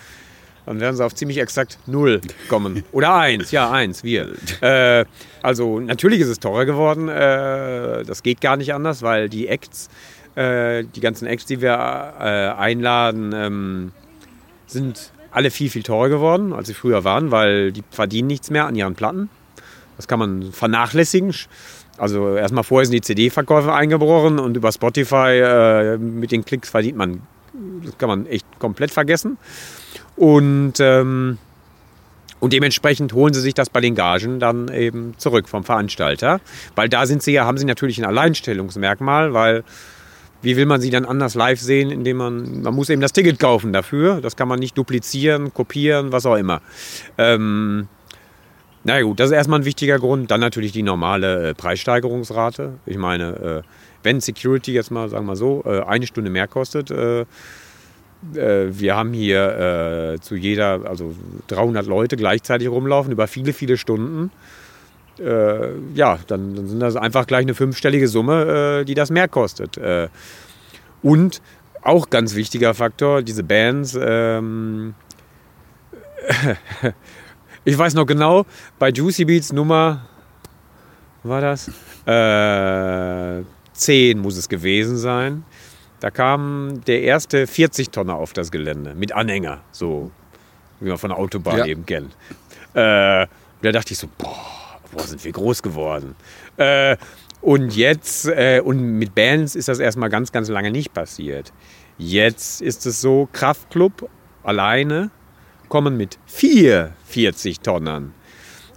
Dann 0.66 0.80
werden 0.80 0.96
sie 0.96 1.04
auf 1.04 1.14
ziemlich 1.14 1.38
exakt 1.38 1.78
null 1.86 2.20
kommen. 2.48 2.84
Oder 2.92 3.14
eins, 3.14 3.50
ja, 3.50 3.70
eins, 3.70 4.04
wir. 4.04 4.32
Äh, 4.60 5.04
also 5.42 5.80
natürlich 5.80 6.20
ist 6.20 6.28
es 6.28 6.38
teurer 6.38 6.64
geworden. 6.64 7.08
Äh, 7.08 8.04
das 8.04 8.22
geht 8.22 8.40
gar 8.40 8.56
nicht 8.56 8.72
anders, 8.72 9.02
weil 9.02 9.28
die 9.28 9.48
Acts, 9.48 9.90
äh, 10.36 10.84
die 10.84 11.00
ganzen 11.00 11.26
Acts, 11.26 11.46
die 11.46 11.60
wir 11.60 11.72
äh, 11.72 12.22
einladen, 12.60 13.32
ähm, 13.34 13.92
sind 14.66 15.12
alle 15.32 15.50
viel, 15.50 15.70
viel 15.70 15.82
teurer 15.82 16.10
geworden, 16.10 16.52
als 16.52 16.68
sie 16.68 16.74
früher 16.74 17.04
waren, 17.04 17.30
weil 17.30 17.72
die 17.72 17.82
verdienen 17.90 18.28
nichts 18.28 18.50
mehr 18.50 18.66
an 18.66 18.76
ihren 18.76 18.94
Platten. 18.94 19.30
Das 19.96 20.06
kann 20.06 20.18
man 20.18 20.52
vernachlässigen. 20.52 21.34
Also 21.98 22.36
erstmal 22.36 22.64
vorher 22.64 22.86
sind 22.86 22.94
die 22.94 23.00
CD-Verkäufe 23.00 23.72
eingebrochen 23.72 24.38
und 24.38 24.56
über 24.56 24.72
Spotify 24.72 25.40
äh, 25.40 25.98
mit 25.98 26.32
den 26.32 26.44
Klicks 26.44 26.70
verdient 26.70 26.96
man, 26.96 27.22
das 27.84 27.98
kann 27.98 28.08
man 28.08 28.26
echt 28.26 28.46
komplett 28.58 28.90
vergessen. 28.90 29.38
Und, 30.16 30.74
ähm, 30.80 31.38
und 32.40 32.52
dementsprechend 32.52 33.12
holen 33.12 33.34
sie 33.34 33.40
sich 33.40 33.54
das 33.54 33.70
bei 33.70 33.80
den 33.80 33.94
Gagen 33.94 34.40
dann 34.40 34.68
eben 34.68 35.14
zurück 35.18 35.48
vom 35.48 35.64
Veranstalter. 35.64 36.40
Weil 36.74 36.88
da 36.88 37.06
sind 37.06 37.22
sie 37.22 37.32
ja, 37.32 37.44
haben 37.44 37.58
sie 37.58 37.64
natürlich 37.64 37.98
ein 37.98 38.04
Alleinstellungsmerkmal, 38.04 39.32
weil 39.32 39.64
wie 40.42 40.56
will 40.56 40.66
man 40.66 40.80
sie 40.80 40.90
dann 40.90 41.04
anders 41.04 41.34
live 41.34 41.60
sehen, 41.60 41.90
indem 41.90 42.16
man, 42.16 42.62
man 42.62 42.74
muss 42.74 42.90
eben 42.90 43.00
das 43.00 43.12
Ticket 43.12 43.38
kaufen 43.38 43.72
dafür. 43.72 44.20
Das 44.20 44.34
kann 44.34 44.48
man 44.48 44.58
nicht 44.58 44.76
duplizieren, 44.76 45.54
kopieren, 45.54 46.10
was 46.10 46.26
auch 46.26 46.34
immer. 46.34 46.60
Ähm, 47.16 47.86
na 48.84 49.00
gut, 49.02 49.20
das 49.20 49.30
ist 49.30 49.36
erstmal 49.36 49.60
ein 49.60 49.64
wichtiger 49.64 50.00
Grund. 50.00 50.32
Dann 50.32 50.40
natürlich 50.40 50.72
die 50.72 50.82
normale 50.82 51.50
äh, 51.50 51.54
Preissteigerungsrate. 51.54 52.80
Ich 52.86 52.96
meine, 52.96 53.62
äh, 53.62 53.62
wenn 54.02 54.20
Security 54.20 54.72
jetzt 54.72 54.90
mal, 54.90 55.08
sagen 55.08 55.26
wir 55.26 55.36
so, 55.36 55.62
äh, 55.66 55.80
eine 55.82 56.06
Stunde 56.06 56.30
mehr 56.30 56.48
kostet, 56.48 56.90
äh, 56.90 57.22
äh, 57.22 57.26
wir 58.70 58.96
haben 58.96 59.12
hier 59.12 60.18
zu 60.20 60.36
jeder, 60.36 60.82
also 60.84 61.14
300 61.48 61.86
Leute 61.86 62.16
gleichzeitig 62.16 62.68
rumlaufen 62.68 63.12
über 63.12 63.26
viele, 63.26 63.52
viele 63.52 63.76
Stunden. 63.76 64.30
Ja, 65.94 66.18
dann, 66.26 66.66
sind 66.66 66.80
das 66.80 66.96
einfach 66.96 67.26
gleich 67.26 67.42
eine 67.42 67.54
fünfstellige 67.54 68.08
Summe, 68.08 68.84
die 68.86 68.94
das 68.94 69.10
mehr 69.10 69.28
kostet. 69.28 69.78
Und 71.02 71.42
auch 71.82 72.10
ganz 72.10 72.34
wichtiger 72.34 72.74
Faktor, 72.74 73.22
diese 73.22 73.42
Bands. 73.42 73.98
Ähm, 74.00 74.94
ich 77.64 77.76
weiß 77.76 77.94
noch 77.94 78.06
genau, 78.06 78.46
bei 78.78 78.90
Juicy 78.90 79.24
Beats 79.24 79.52
Nummer, 79.52 80.06
war 81.24 81.40
das? 81.40 81.68
Äh, 82.06 83.42
10 83.72 84.18
muss 84.18 84.36
es 84.36 84.48
gewesen 84.48 84.96
sein. 84.96 85.44
Da 86.00 86.10
kam 86.10 86.82
der 86.86 87.02
erste 87.02 87.44
40-Tonner 87.44 88.14
auf 88.14 88.32
das 88.32 88.50
Gelände 88.50 88.94
mit 88.94 89.12
Anhänger, 89.12 89.60
so 89.70 90.10
wie 90.80 90.88
man 90.88 90.98
von 90.98 91.10
der 91.10 91.18
Autobahn 91.18 91.58
ja. 91.58 91.66
eben 91.66 91.86
kennt. 91.86 92.12
Äh, 92.74 93.26
da 93.62 93.72
dachte 93.72 93.92
ich 93.92 93.98
so, 93.98 94.08
boah, 94.18 94.80
boah, 94.90 95.02
sind 95.06 95.24
wir 95.24 95.32
groß 95.32 95.62
geworden. 95.62 96.16
Äh, 96.56 96.96
und 97.40 97.76
jetzt, 97.76 98.26
äh, 98.26 98.60
und 98.64 98.80
mit 98.80 99.14
Bands 99.14 99.54
ist 99.54 99.68
das 99.68 99.78
erstmal 99.78 100.08
ganz, 100.08 100.32
ganz 100.32 100.48
lange 100.48 100.70
nicht 100.70 100.92
passiert. 100.92 101.52
Jetzt 101.98 102.60
ist 102.60 102.86
es 102.86 103.00
so, 103.00 103.28
Kraftclub 103.32 104.08
alleine 104.42 105.10
kommen 105.68 105.96
mit 105.96 106.18
vier 106.26 106.94
40-Tonnern. 107.12 108.12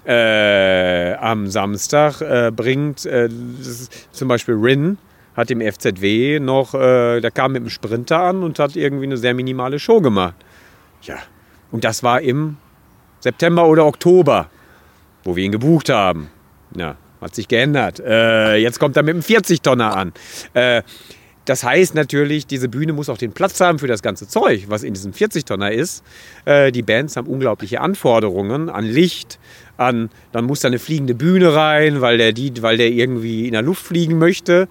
Äh, 0.06 1.14
am 1.16 1.48
Samstag 1.48 2.22
äh, 2.22 2.52
bringt 2.56 3.06
äh, 3.06 3.30
zum 4.12 4.28
Beispiel 4.28 4.56
Rin 4.56 4.98
hat 5.36 5.52
im 5.52 5.62
FZW 5.62 6.40
noch, 6.40 6.74
äh, 6.74 7.20
der 7.20 7.32
kam 7.32 7.52
mit 7.52 7.64
dem 7.64 7.70
Sprinter 7.70 8.22
an 8.22 8.42
und 8.42 8.58
hat 8.58 8.76
irgendwie 8.76 9.06
eine 9.06 9.18
sehr 9.18 9.34
minimale 9.34 9.80
Show 9.80 10.02
gemacht. 10.02 10.36
Ja, 11.02 11.18
und 11.72 11.84
das 11.84 12.04
war 12.04 12.22
im 12.22 12.58
September 13.20 13.68
oder 13.68 13.86
Oktober, 13.86 14.50
wo 15.24 15.36
wir 15.36 15.44
ihn 15.44 15.52
gebucht 15.52 15.90
haben. 15.90 16.30
Ja, 16.76 16.96
hat 17.22 17.36
sich 17.36 17.48
geändert. 17.48 18.00
Äh, 18.00 18.56
jetzt 18.58 18.80
kommt 18.80 18.96
er 18.98 19.04
mit 19.04 19.14
einem 19.14 19.24
40-Tonner 19.24 19.96
an. 19.96 20.14
Das 21.46 21.64
heißt 21.64 21.94
natürlich, 21.94 22.48
diese 22.48 22.68
Bühne 22.68 22.92
muss 22.92 23.08
auch 23.08 23.20
den 23.20 23.32
Platz 23.32 23.62
haben 23.62 23.78
für 23.78 23.88
das 23.88 24.02
ganze 24.02 24.28
Zeug, 24.28 24.66
was 24.68 24.84
in 24.84 24.96
diesem 24.96 25.14
40-Tonner 25.14 25.72
ist. 25.72 26.04
Äh, 26.46 26.72
die 26.72 26.82
Bands 26.82 27.16
haben 27.16 27.28
unglaubliche 27.28 27.82
Anforderungen 27.82 28.70
an 28.70 28.84
Licht, 28.84 29.40
an, 29.78 30.10
dann 30.32 30.46
muss 30.46 30.62
da 30.62 30.70
eine 30.70 30.80
fliegende 30.80 31.14
Bühne 31.14 31.54
rein, 31.54 32.02
weil 32.02 32.18
der, 32.18 32.34
die, 32.34 32.62
weil 32.64 32.78
der 32.78 32.90
irgendwie 32.90 33.46
in 33.46 33.52
der 33.52 33.62
Luft 33.62 33.86
fliegen 33.86 34.18
möchte. 34.18 34.68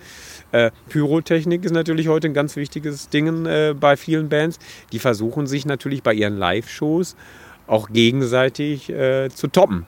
Äh, 0.50 0.72
Pyrotechnik 0.88 1.64
ist 1.64 1.72
natürlich 1.72 2.08
heute 2.08 2.26
ein 2.28 2.34
ganz 2.34 2.56
wichtiges 2.56 3.08
Ding 3.08 3.46
äh, 3.46 3.74
bei 3.78 3.96
vielen 3.96 4.28
Bands. 4.28 4.58
Die 4.90 4.98
versuchen 4.98 5.46
sich 5.46 5.66
natürlich 5.66 6.02
bei 6.02 6.12
ihren 6.12 6.36
Live-Shows 6.36 7.16
auch 7.66 7.88
gegenseitig 7.88 8.92
zu 9.34 9.48
toppen. 9.48 9.86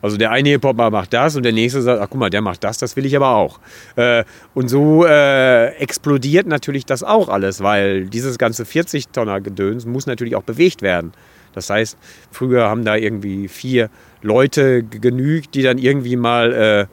Also 0.00 0.16
der 0.16 0.30
eine 0.30 0.50
Hip-Hopper 0.50 0.90
macht 0.90 1.12
das 1.12 1.36
und 1.36 1.42
der 1.42 1.52
nächste 1.52 1.82
sagt, 1.82 2.00
ach 2.00 2.08
guck 2.08 2.20
mal, 2.20 2.30
der 2.30 2.40
macht 2.40 2.62
das, 2.64 2.78
das 2.78 2.96
will 2.96 3.06
ich 3.06 3.16
aber 3.16 3.30
auch. 3.30 3.58
Äh, 3.96 4.24
und 4.54 4.68
so 4.68 5.04
äh, 5.04 5.68
explodiert 5.76 6.46
natürlich 6.46 6.86
das 6.86 7.02
auch 7.02 7.28
alles, 7.28 7.62
weil 7.62 8.06
dieses 8.06 8.38
ganze 8.38 8.64
40-Tonner-Gedöns 8.64 9.86
muss 9.86 10.06
natürlich 10.06 10.36
auch 10.36 10.42
bewegt 10.42 10.82
werden. 10.82 11.12
Das 11.54 11.70
heißt, 11.70 11.98
früher 12.30 12.68
haben 12.68 12.84
da 12.84 12.94
irgendwie 12.96 13.48
vier 13.48 13.90
Leute 14.22 14.82
genügt, 14.82 15.54
die 15.54 15.62
dann 15.62 15.78
irgendwie 15.78 16.16
mal 16.16 16.52
äh, 16.52 16.86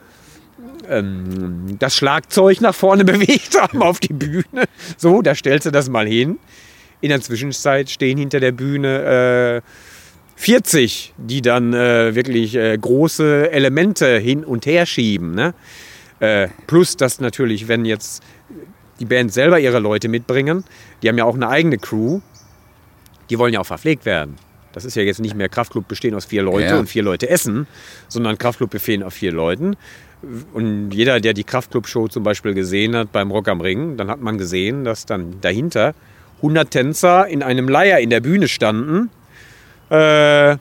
ähm, 0.90 1.78
das 1.78 1.96
Schlagzeug 1.96 2.62
nach 2.62 2.74
vorne 2.74 3.06
bewegt 3.06 3.60
haben 3.60 3.84
auf 3.84 4.00
die 4.00 4.14
Bühne. 4.14 4.66
So, 4.98 5.22
da 5.22 5.36
stellst 5.36 5.68
du 5.68 5.72
das 5.72 5.90
mal 5.90 6.08
hin. 6.08 6.40
In 7.02 7.10
der 7.10 7.22
Zwischenzeit 7.22 7.90
stehen 7.90 8.18
hinter 8.18 8.40
der 8.40 8.52
Bühne 8.52 9.62
40, 10.36 11.14
die 11.18 11.42
dann 11.42 11.74
äh, 11.74 12.14
wirklich 12.16 12.56
äh, 12.56 12.78
große 12.78 13.52
Elemente 13.52 14.18
hin 14.20 14.44
und 14.44 14.66
her 14.66 14.86
schieben. 14.86 15.34
Ne? 15.34 15.54
Äh, 16.20 16.50
plus, 16.68 16.98
dass 16.98 17.20
natürlich, 17.20 17.68
wenn 17.68 17.86
jetzt 17.86 18.22
die 19.00 19.06
Band 19.06 19.34
selber 19.34 19.60
ihre 19.60 19.80
Leute 19.80 20.08
mitbringen, 20.08 20.64
die 21.02 21.10
haben 21.10 21.18
ja 21.18 21.26
auch 21.26 21.36
eine 21.36 21.50
eigene 21.50 21.78
Crew, 21.78 22.20
die 23.30 23.40
wollen 23.40 23.54
ja 23.54 23.60
auch 23.62 23.66
verpflegt 23.66 24.06
werden. 24.06 24.36
Das 24.74 24.84
ist 24.84 24.96
ja 24.96 25.04
jetzt 25.04 25.22
nicht 25.22 25.36
mehr 25.36 25.48
Kraftclub 25.48 25.88
bestehen 25.88 26.14
aus 26.16 26.26
vier 26.26 26.44
Leute 26.44 26.68
Ja. 26.74 26.80
und 26.80 26.88
vier 26.90 27.04
Leute 27.04 27.30
essen, 27.30 27.66
sondern 28.10 28.38
Kraftclub 28.38 28.70
bestehen 28.70 29.04
aus 29.04 29.14
vier 29.14 29.32
Leuten. 29.32 29.78
Und 30.54 30.92
jeder, 30.92 31.20
der 31.22 31.34
die 31.34 31.44
Kraftclub-Show 31.44 32.08
zum 32.10 32.24
Beispiel 32.24 32.54
gesehen 32.54 32.96
hat 32.96 33.12
beim 33.12 33.32
Rock 33.32 33.48
am 33.48 33.62
Ring, 33.62 33.96
dann 33.96 34.10
hat 34.10 34.20
man 34.22 34.38
gesehen, 34.38 34.84
dass 34.84 35.06
dann 35.06 35.40
dahinter 35.40 35.94
100 36.38 36.70
Tänzer 36.72 37.28
in 37.28 37.42
einem 37.44 37.70
Leier 37.70 38.00
in 38.00 38.10
der 38.10 38.20
Bühne 38.20 38.48
standen. 38.50 39.10
Äh, 39.90 40.58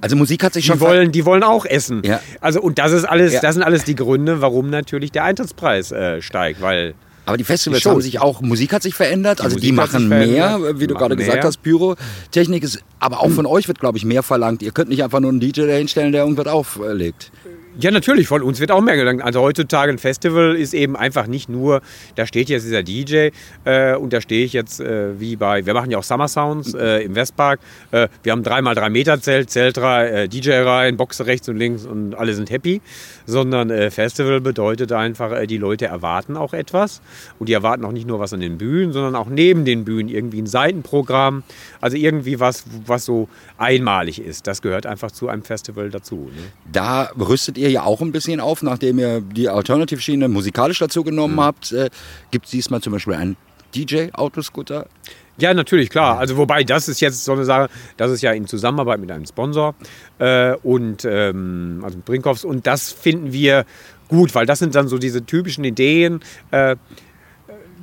Also 0.00 0.16
Musik 0.16 0.42
hat 0.44 0.52
sich 0.54 0.66
schon 0.66 0.76
die 0.78 0.80
wollen, 0.80 1.12
die 1.12 1.24
wollen 1.24 1.42
auch 1.42 1.64
essen. 1.64 2.02
Ja. 2.04 2.20
Also 2.40 2.60
und 2.60 2.78
das 2.78 2.92
ist 2.92 3.04
alles, 3.04 3.32
Ja. 3.34 3.40
das 3.40 3.54
sind 3.54 3.62
alles 3.62 3.84
die 3.84 3.94
Gründe, 3.94 4.40
warum 4.40 4.68
natürlich 4.70 5.10
der 5.12 5.24
Eintrittspreis 5.24 5.90
äh, 5.92 6.20
steigt, 6.22 6.60
weil 6.60 6.94
Aber 7.24 7.36
die 7.36 7.44
Festivals 7.44 7.82
Die 7.82 7.88
haben 7.88 8.00
sich 8.02 8.20
auch, 8.20 8.40
Musik 8.40 8.72
hat 8.72 8.82
sich 8.82 8.94
verändert, 8.94 9.40
also 9.40 9.56
die 9.58 9.72
Musik 9.72 9.80
hat 9.82 9.90
sich 10.00 10.08
machen 10.08 10.08
mehr, 10.08 10.58
wie 10.74 10.78
die 10.80 10.86
du 10.86 10.94
gerade 10.94 11.14
machen 11.14 11.18
gesagt 11.18 11.38
mehr. 11.38 11.44
hast, 11.44 11.62
Pyrotechnik 11.62 12.62
ist, 12.62 12.84
aber 13.00 13.20
auch 13.20 13.30
von 13.30 13.46
euch 13.46 13.66
wird, 13.68 13.80
glaube 13.80 13.98
ich, 13.98 14.04
mehr 14.04 14.22
verlangt. 14.22 14.62
Ihr 14.62 14.70
könnt 14.72 14.90
nicht 14.90 15.02
einfach 15.02 15.20
nur 15.20 15.30
einen 15.30 15.40
DJ 15.40 15.62
dahinstellen, 15.66 16.12
der 16.12 16.22
irgendwas 16.22 16.46
auflegt. 16.46 17.32
Ja, 17.78 17.90
natürlich, 17.90 18.26
von 18.26 18.42
uns 18.42 18.58
wird 18.58 18.70
auch 18.70 18.80
mehr 18.80 18.96
gelangt. 18.96 19.22
Also 19.22 19.42
heutzutage 19.42 19.92
ein 19.92 19.98
Festival 19.98 20.56
ist 20.56 20.72
eben 20.72 20.96
einfach 20.96 21.26
nicht 21.26 21.50
nur, 21.50 21.82
da 22.14 22.26
steht 22.26 22.48
jetzt 22.48 22.64
dieser 22.64 22.82
DJ 22.82 23.28
äh, 23.64 23.94
und 23.96 24.14
da 24.14 24.22
stehe 24.22 24.46
ich 24.46 24.54
jetzt 24.54 24.80
äh, 24.80 25.20
wie 25.20 25.36
bei, 25.36 25.66
wir 25.66 25.74
machen 25.74 25.90
ja 25.90 25.98
auch 25.98 26.02
Summer 26.02 26.26
Sounds 26.26 26.72
äh, 26.72 27.04
im 27.04 27.14
Westpark. 27.14 27.60
Äh, 27.90 28.08
wir 28.22 28.32
haben 28.32 28.42
3x3 28.42 28.88
Meter 28.88 29.20
Zelt, 29.20 29.50
Zelt 29.50 29.76
rein, 29.76 30.06
äh, 30.06 30.28
DJ 30.28 30.52
rein, 30.52 30.96
Boxe 30.96 31.26
rechts 31.26 31.50
und 31.50 31.58
links 31.58 31.84
und 31.84 32.14
alle 32.14 32.32
sind 32.32 32.48
happy. 32.48 32.80
Sondern 33.26 33.68
äh, 33.68 33.90
Festival 33.90 34.40
bedeutet 34.40 34.92
einfach, 34.92 35.46
die 35.46 35.58
Leute 35.58 35.84
erwarten 35.84 36.38
auch 36.38 36.54
etwas. 36.54 37.02
Und 37.38 37.50
die 37.50 37.52
erwarten 37.52 37.84
auch 37.84 37.92
nicht 37.92 38.06
nur 38.06 38.20
was 38.20 38.32
an 38.32 38.40
den 38.40 38.56
Bühnen, 38.56 38.94
sondern 38.94 39.14
auch 39.16 39.28
neben 39.28 39.66
den 39.66 39.84
Bühnen 39.84 40.08
irgendwie 40.08 40.40
ein 40.40 40.46
Seitenprogramm. 40.46 41.42
Also 41.82 41.98
irgendwie 41.98 42.40
was, 42.40 42.64
was 42.86 43.04
so 43.04 43.28
einmalig 43.58 44.18
ist. 44.18 44.46
Das 44.46 44.62
gehört 44.62 44.86
einfach 44.86 45.10
zu 45.10 45.28
einem 45.28 45.42
Festival 45.42 45.90
dazu. 45.90 46.30
Ne? 46.34 46.42
Da 46.72 47.10
rüstet 47.18 47.58
ihr 47.58 47.65
ja 47.70 47.82
auch 47.84 48.00
ein 48.00 48.12
bisschen 48.12 48.40
auf, 48.40 48.62
nachdem 48.62 48.98
ihr 48.98 49.20
die 49.20 49.48
Alternative-Schiene 49.48 50.28
musikalisch 50.28 50.78
dazu 50.78 51.04
genommen 51.04 51.34
Mhm. 51.36 51.40
habt. 51.40 51.72
Äh, 51.72 51.90
Gibt 52.30 52.46
es 52.46 52.50
diesmal 52.50 52.80
zum 52.80 52.92
Beispiel 52.92 53.14
einen 53.14 53.36
DJ-Autoscooter? 53.74 54.86
Ja, 55.38 55.52
natürlich, 55.52 55.90
klar. 55.90 56.18
Also 56.18 56.36
wobei 56.38 56.64
das 56.64 56.88
ist 56.88 57.00
jetzt 57.00 57.22
so 57.24 57.32
eine 57.32 57.44
Sache, 57.44 57.68
das 57.98 58.10
ist 58.10 58.22
ja 58.22 58.32
in 58.32 58.46
Zusammenarbeit 58.46 59.00
mit 59.00 59.10
einem 59.10 59.26
Sponsor 59.26 59.74
äh, 60.18 60.54
und 60.62 61.04
ähm, 61.04 61.80
also 61.84 61.98
mit 61.98 62.06
Brinkhoffs 62.06 62.44
und 62.44 62.66
das 62.66 62.90
finden 62.90 63.32
wir 63.32 63.66
gut, 64.08 64.34
weil 64.34 64.46
das 64.46 64.60
sind 64.60 64.74
dann 64.74 64.88
so 64.88 64.96
diese 64.98 65.26
typischen 65.26 65.64
Ideen. 65.64 66.20
Äh, 66.52 66.76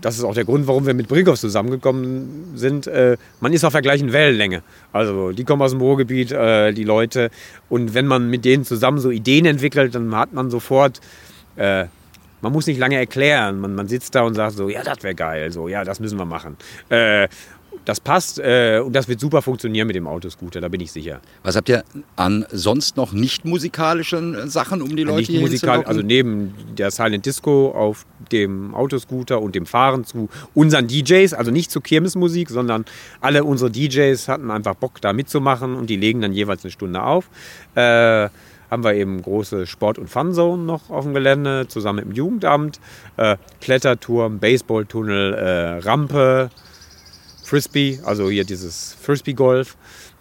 das 0.04 0.18
ist 0.18 0.24
auch 0.24 0.34
der 0.34 0.44
Grund, 0.44 0.68
warum 0.68 0.86
wir 0.86 0.94
mit 0.94 1.08
Brinkhoffs 1.08 1.42
zusammengekommen 1.42 2.52
sind. 2.56 2.88
Äh, 2.88 3.18
man 3.40 3.54
ist 3.54 3.64
auf 3.64 3.72
der 3.72 3.82
gleichen 3.82 4.12
Wellenlänge. 4.12 4.62
Also 4.92 5.32
die 5.32 5.46
kommen 5.46 5.62
aus 5.62 5.72
dem 5.72 5.80
Ruhrgebiet, 5.80 6.32
äh, 6.32 6.74
die 6.74 6.84
Leute. 6.84 7.32
Und 7.70 7.94
wenn 7.94 8.06
man 8.06 8.30
mit 8.30 8.44
denen 8.44 8.66
zusammen 8.66 9.00
so 9.00 9.10
Ideen 9.12 9.46
entwickelt, 9.46 9.96
dann 9.96 10.14
hat 10.16 10.34
man 10.34 10.50
sofort 10.50 11.00
äh, 11.56 11.86
man 12.42 12.52
muss 12.52 12.68
nicht 12.68 12.78
lange 12.78 12.98
erklären. 12.98 13.62
Man, 13.62 13.74
man 13.74 13.88
sitzt 13.88 14.14
da 14.16 14.24
und 14.24 14.34
sagt 14.34 14.58
so, 14.58 14.68
ja, 14.68 14.84
das 14.84 15.02
wäre 15.02 15.16
geil, 15.16 15.52
so, 15.52 15.70
ja, 15.70 15.86
das 15.86 16.02
müssen 16.02 16.18
wir 16.18 16.26
machen. 16.26 16.58
Äh, 17.84 17.86
das 17.86 18.00
passt 18.00 18.40
äh, 18.40 18.82
und 18.84 18.94
das 18.94 19.08
wird 19.08 19.20
super 19.20 19.42
funktionieren 19.42 19.88
mit 19.88 19.96
dem 19.96 20.08
Autoscooter, 20.08 20.62
da 20.62 20.68
bin 20.68 20.82
ich 20.82 20.92
sicher. 20.92 21.22
Was 21.44 21.56
habt 21.56 21.70
ihr 21.70 21.84
an 22.16 22.46
sonst 22.52 22.98
noch 22.98 23.12
nicht 23.12 23.46
musikalischen 23.46 24.50
Sachen, 24.50 24.82
um 24.82 24.96
die 24.96 25.04
Leute 25.04 25.20
Nicht 25.20 25.32
hier 25.32 25.42
musikal, 25.42 25.84
also 25.84 26.02
neben 26.02 26.54
der 26.78 26.92
Silent 26.92 27.26
Disco 27.26 27.72
auf 27.72 28.06
dem 28.32 28.74
Autoscooter 28.74 29.42
und 29.42 29.56
dem 29.56 29.66
Fahren 29.66 30.06
zu 30.06 30.30
unseren 30.54 30.88
DJs, 30.88 31.34
also 31.34 31.52
nicht 31.52 31.72
zu 31.72 31.82
Kirmesmusik, 31.82 32.50
sondern 32.50 32.86
alle 33.22 33.44
unsere 33.44 33.72
DJs 33.72 34.28
hatten 34.28 34.52
einfach 34.52 34.76
Bock 34.76 35.02
da 35.02 35.14
mitzumachen 35.14 35.76
und 35.76 35.90
die 35.90 35.98
legen 35.98 36.22
dann 36.22 36.34
jeweils 36.34 36.64
eine 36.64 36.72
Stunde 36.72 37.04
auf. 37.04 37.30
Äh, 37.76 38.30
haben 38.72 38.84
wir 38.84 38.96
eben 38.96 39.22
große 39.22 39.68
Sport- 39.68 40.00
und 40.00 40.10
Funzone 40.10 40.64
noch 40.64 40.90
auf 40.90 41.04
dem 41.04 41.14
Gelände, 41.14 41.68
zusammen 41.68 42.00
mit 42.00 42.06
dem 42.08 42.14
Jugendamt. 42.14 42.80
Äh, 43.18 43.38
Kletterturm, 43.62 44.40
Baseballtunnel, 44.40 45.34
äh, 45.36 45.88
Rampe, 45.88 46.50
Frisbee, 47.54 48.00
also 48.04 48.32
hier 48.32 48.46
dieses 48.46 48.98
Frisbee-Golf 49.00 49.78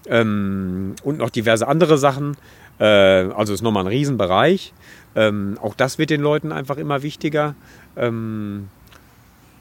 ähm, 0.06 0.94
und 1.02 1.16
noch 1.16 1.30
diverse 1.30 1.66
andere 1.66 1.96
Sachen. 1.96 2.36
Äh, 2.78 2.84
also 2.84 3.54
ist 3.54 3.62
nochmal 3.62 3.84
ein 3.84 3.86
Riesenbereich. 3.86 4.74
Ähm, 5.14 5.56
auch 5.62 5.74
das 5.74 5.96
wird 5.96 6.10
den 6.10 6.20
Leuten 6.20 6.52
einfach 6.52 6.76
immer 6.76 7.02
wichtiger. 7.02 7.54
Ähm, 7.96 8.68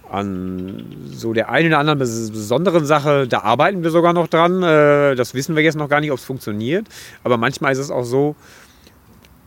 an 0.09 0.83
so 1.13 1.31
der 1.31 1.47
einen 1.49 1.69
oder 1.69 1.79
anderen 1.79 2.01
bes- 2.01 2.33
besonderen 2.33 2.85
Sache, 2.85 3.25
da 3.25 3.39
arbeiten 3.39 3.83
wir 3.83 3.91
sogar 3.91 4.11
noch 4.11 4.27
dran. 4.27 4.61
Äh, 4.61 5.15
das 5.15 5.33
wissen 5.33 5.55
wir 5.55 5.63
jetzt 5.63 5.77
noch 5.77 5.87
gar 5.87 6.01
nicht, 6.01 6.11
ob 6.11 6.17
es 6.17 6.25
funktioniert. 6.25 6.87
Aber 7.23 7.37
manchmal 7.37 7.71
ist 7.71 7.77
es 7.77 7.89
auch 7.89 8.03
so, 8.03 8.35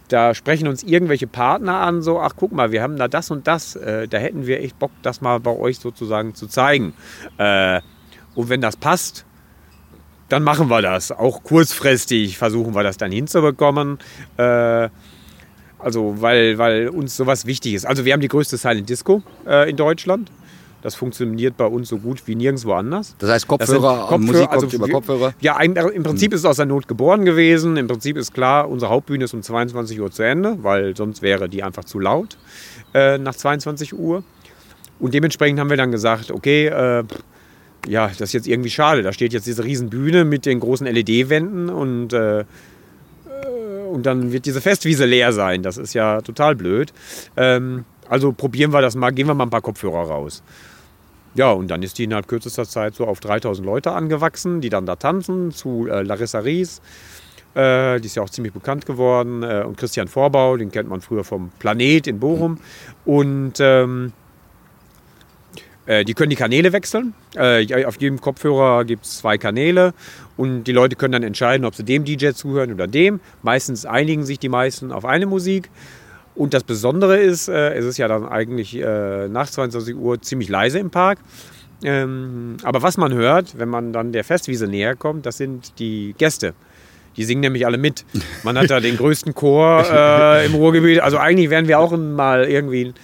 da 0.09 0.33
sprechen 0.33 0.67
uns 0.67 0.83
irgendwelche 0.83 1.27
Partner 1.27 1.81
an, 1.81 2.01
so, 2.01 2.21
ach 2.21 2.33
guck 2.39 2.53
mal, 2.53 2.73
wir 2.73 2.81
haben 2.81 2.97
da 2.97 3.07
das 3.07 3.31
und 3.31 3.47
das, 3.47 3.77
äh, 3.77 4.09
da 4.09 4.17
hätten 4.17 4.47
wir 4.47 4.63
echt 4.63 4.79
Bock, 4.79 4.93
das 5.03 5.21
mal 5.21 5.41
bei 5.41 5.55
euch 5.55 5.79
sozusagen 5.79 6.35
zu 6.35 6.47
zeigen. 6.47 6.95
Äh, 7.37 7.83
und 8.35 8.49
wenn 8.49 8.61
das 8.61 8.77
passt, 8.77 9.25
dann 10.29 10.43
machen 10.43 10.69
wir 10.69 10.83
das. 10.83 11.13
Auch 11.13 11.43
kurzfristig 11.43 12.39
versuchen 12.39 12.75
wir 12.75 12.83
das 12.83 12.97
dann 12.97 13.13
hinzubekommen. 13.13 13.99
Äh, 14.37 14.89
also, 15.79 16.21
weil, 16.21 16.57
weil 16.59 16.89
uns 16.89 17.17
sowas 17.17 17.47
wichtig 17.47 17.75
ist. 17.75 17.85
Also, 17.85 18.05
wir 18.05 18.15
haben 18.15 18.21
die 18.21 18.29
größte 18.29 18.57
Silent 18.57 18.89
Disco 18.89 19.23
äh, 19.47 19.69
in 19.69 19.77
Deutschland. 19.77 20.31
Das 20.81 20.95
funktioniert 20.95 21.57
bei 21.57 21.65
uns 21.65 21.89
so 21.89 21.97
gut 21.97 22.27
wie 22.27 22.35
nirgendwo 22.35 22.75
anders. 22.75 23.15
Das 23.19 23.31
heißt, 23.31 23.47
Das 23.59 23.71
sind 23.71 23.81
Kopfhörer, 23.81 24.19
Musik 24.19 24.51
also 24.51 24.67
über 24.67 24.87
Kopfhörer. 24.87 25.33
Ja, 25.41 25.57
ein, 25.57 25.77
im 25.77 26.03
Prinzip 26.03 26.35
ist 26.35 26.41
es 26.41 26.45
aus 26.45 26.57
der 26.57 26.67
Not 26.67 26.89
geboren 26.89 27.25
gewesen. 27.25 27.79
Im 27.79 27.87
Prinzip 27.87 28.19
ist 28.19 28.35
klar, 28.35 28.69
unsere 28.69 28.91
Hauptbühne 28.91 29.25
ist 29.25 29.33
um 29.33 29.43
22 29.43 29.99
Uhr 29.99 30.11
zu 30.11 30.23
Ende, 30.23 30.59
weil 30.63 30.95
sonst 30.95 31.23
wäre 31.23 31.49
die 31.49 31.63
einfach 31.63 31.85
zu 31.85 31.99
laut 31.99 32.37
äh, 32.93 33.17
nach 33.17 33.35
22 33.35 33.95
Uhr. 33.95 34.25
Und 34.99 35.15
dementsprechend 35.15 35.59
haben 35.59 35.71
wir 35.71 35.79
dann 35.79 35.91
gesagt, 35.91 36.31
okay, 36.31 36.67
äh, 36.67 37.05
ja, 37.87 38.09
das 38.09 38.21
ist 38.21 38.33
jetzt 38.33 38.47
irgendwie 38.47 38.71
schade. 38.71 39.03
Da 39.03 39.13
steht 39.13 39.33
jetzt 39.33 39.47
diese 39.47 39.65
riesen 39.65 39.91
Bühne 39.91 40.25
mit 40.25 40.47
den 40.47 40.61
großen 40.61 40.87
LED-Wänden 40.87 41.69
und, 41.71 42.13
äh, 42.13 42.41
äh, 42.41 42.45
und 43.91 44.05
dann 44.07 44.33
wird 44.33 44.47
diese 44.47 44.61
Festwiese 44.61 45.05
leer 45.05 45.33
sein. 45.33 45.63
Das 45.63 45.77
ist 45.77 45.95
ja 45.95 46.21
total 46.21 46.55
blöd. 46.55 46.93
Ähm, 47.37 47.85
also 48.09 48.33
probieren 48.33 48.73
wir 48.73 48.81
das 48.81 48.95
mal, 48.97 49.11
gehen 49.11 49.27
wir 49.27 49.35
mal 49.35 49.45
ein 49.45 49.51
paar 49.51 49.63
Kopfhörer 49.63 50.09
raus. 50.09 50.43
Ja, 51.35 51.51
und 51.51 51.69
dann 51.69 51.83
ist 51.83 51.99
die 51.99 52.05
innerhalb 52.05 52.29
kürzester 52.29 52.65
Zeit 52.65 52.95
so 52.95 53.07
auf 53.07 53.19
3000 53.21 53.67
Leute 53.67 53.93
angewachsen, 53.93 54.61
die 54.61 54.69
dann 54.69 54.87
da 54.87 54.97
tanzen, 54.97 55.51
zu 55.51 55.89
äh, 55.89 56.03
Larissa 56.03 56.39
Ries. 56.41 56.81
Äh, 57.55 58.01
die 58.01 58.07
ist 58.07 58.17
ja 58.17 58.23
auch 58.23 58.31
ziemlich 58.31 58.53
bekannt 58.53 58.87
geworden. 58.87 59.43
Äh, 59.43 59.65
und 59.67 59.77
Christian 59.77 60.07
Vorbau, 60.07 60.57
den 60.57 60.71
kennt 60.71 60.89
man 60.89 61.01
früher 61.01 61.25
vom 61.25 61.51
Planet 61.59 62.07
in 62.07 62.21
Bochum. 62.21 62.59
Und 63.05 63.55
ähm, 63.59 64.13
äh, 64.13 64.24
die 65.87 66.15
können 66.15 66.31
die 66.31 66.37
Kanäle 66.37 66.73
wechseln. 66.73 67.15
Äh, 67.37 67.85
auf 67.85 68.01
jedem 68.01 68.21
Kopfhörer 68.21 68.85
gibt 68.85 69.05
es 69.05 69.19
zwei 69.19 69.37
Kanäle. 69.39 69.93
Und 70.37 70.65
die 70.65 70.73
Leute 70.73 70.97
können 70.97 71.13
dann 71.13 71.23
entscheiden, 71.23 71.65
ob 71.67 71.75
sie 71.75 71.85
dem 71.85 72.05
DJ 72.05 72.31
zuhören 72.31 72.73
oder 72.73 72.87
dem. 72.87 73.21
Meistens 73.43 73.87
einigen 73.87 74.25
sich 74.25 74.39
die 74.39 74.49
meisten 74.49 74.93
auf 74.93 75.05
eine 75.05 75.27
Musik. 75.27 75.71
Und 76.35 76.53
das 76.55 76.65
Besondere 76.65 77.19
ist, 77.19 77.49
äh, 77.49 77.75
es 77.75 77.85
ist 77.85 77.99
ja 77.99 78.09
dann 78.09 78.27
eigentlich 78.27 78.77
äh, 78.77 79.29
nach 79.29 79.49
22 79.49 79.95
Uhr 79.95 80.21
ziemlich 80.21 80.49
leise 80.49 80.79
im 80.79 80.91
Park. 80.91 81.19
Ähm, 81.85 82.57
aber 82.63 82.83
was 82.83 82.97
man 82.97 83.13
hört, 83.13 83.59
wenn 83.59 83.69
man 83.69 83.93
dann 83.93 84.13
der 84.13 84.25
Festwiese 84.25 84.67
näher 84.67 84.97
kommt, 84.97 85.27
das 85.27 85.37
sind 85.37 85.79
die 85.79 86.15
Gäste. 86.19 86.55
Die 87.17 87.25
singen 87.25 87.43
nämlich 87.43 87.67
alle 87.67 87.79
mit. 87.79 88.05
Man 88.43 88.59
hat 88.59 88.71
da 88.71 88.81
den 88.81 88.97
größten 88.99 89.35
Chor 89.35 89.85
äh, 89.89 90.47
im 90.47 90.55
Ruhrgebiet. 90.55 91.01
Also 91.01 91.19
eigentlich 91.19 91.51
wären 91.51 91.69
wir 91.69 91.79
auch 91.79 91.97
mal 91.97 92.45
irgendwie 92.45 92.95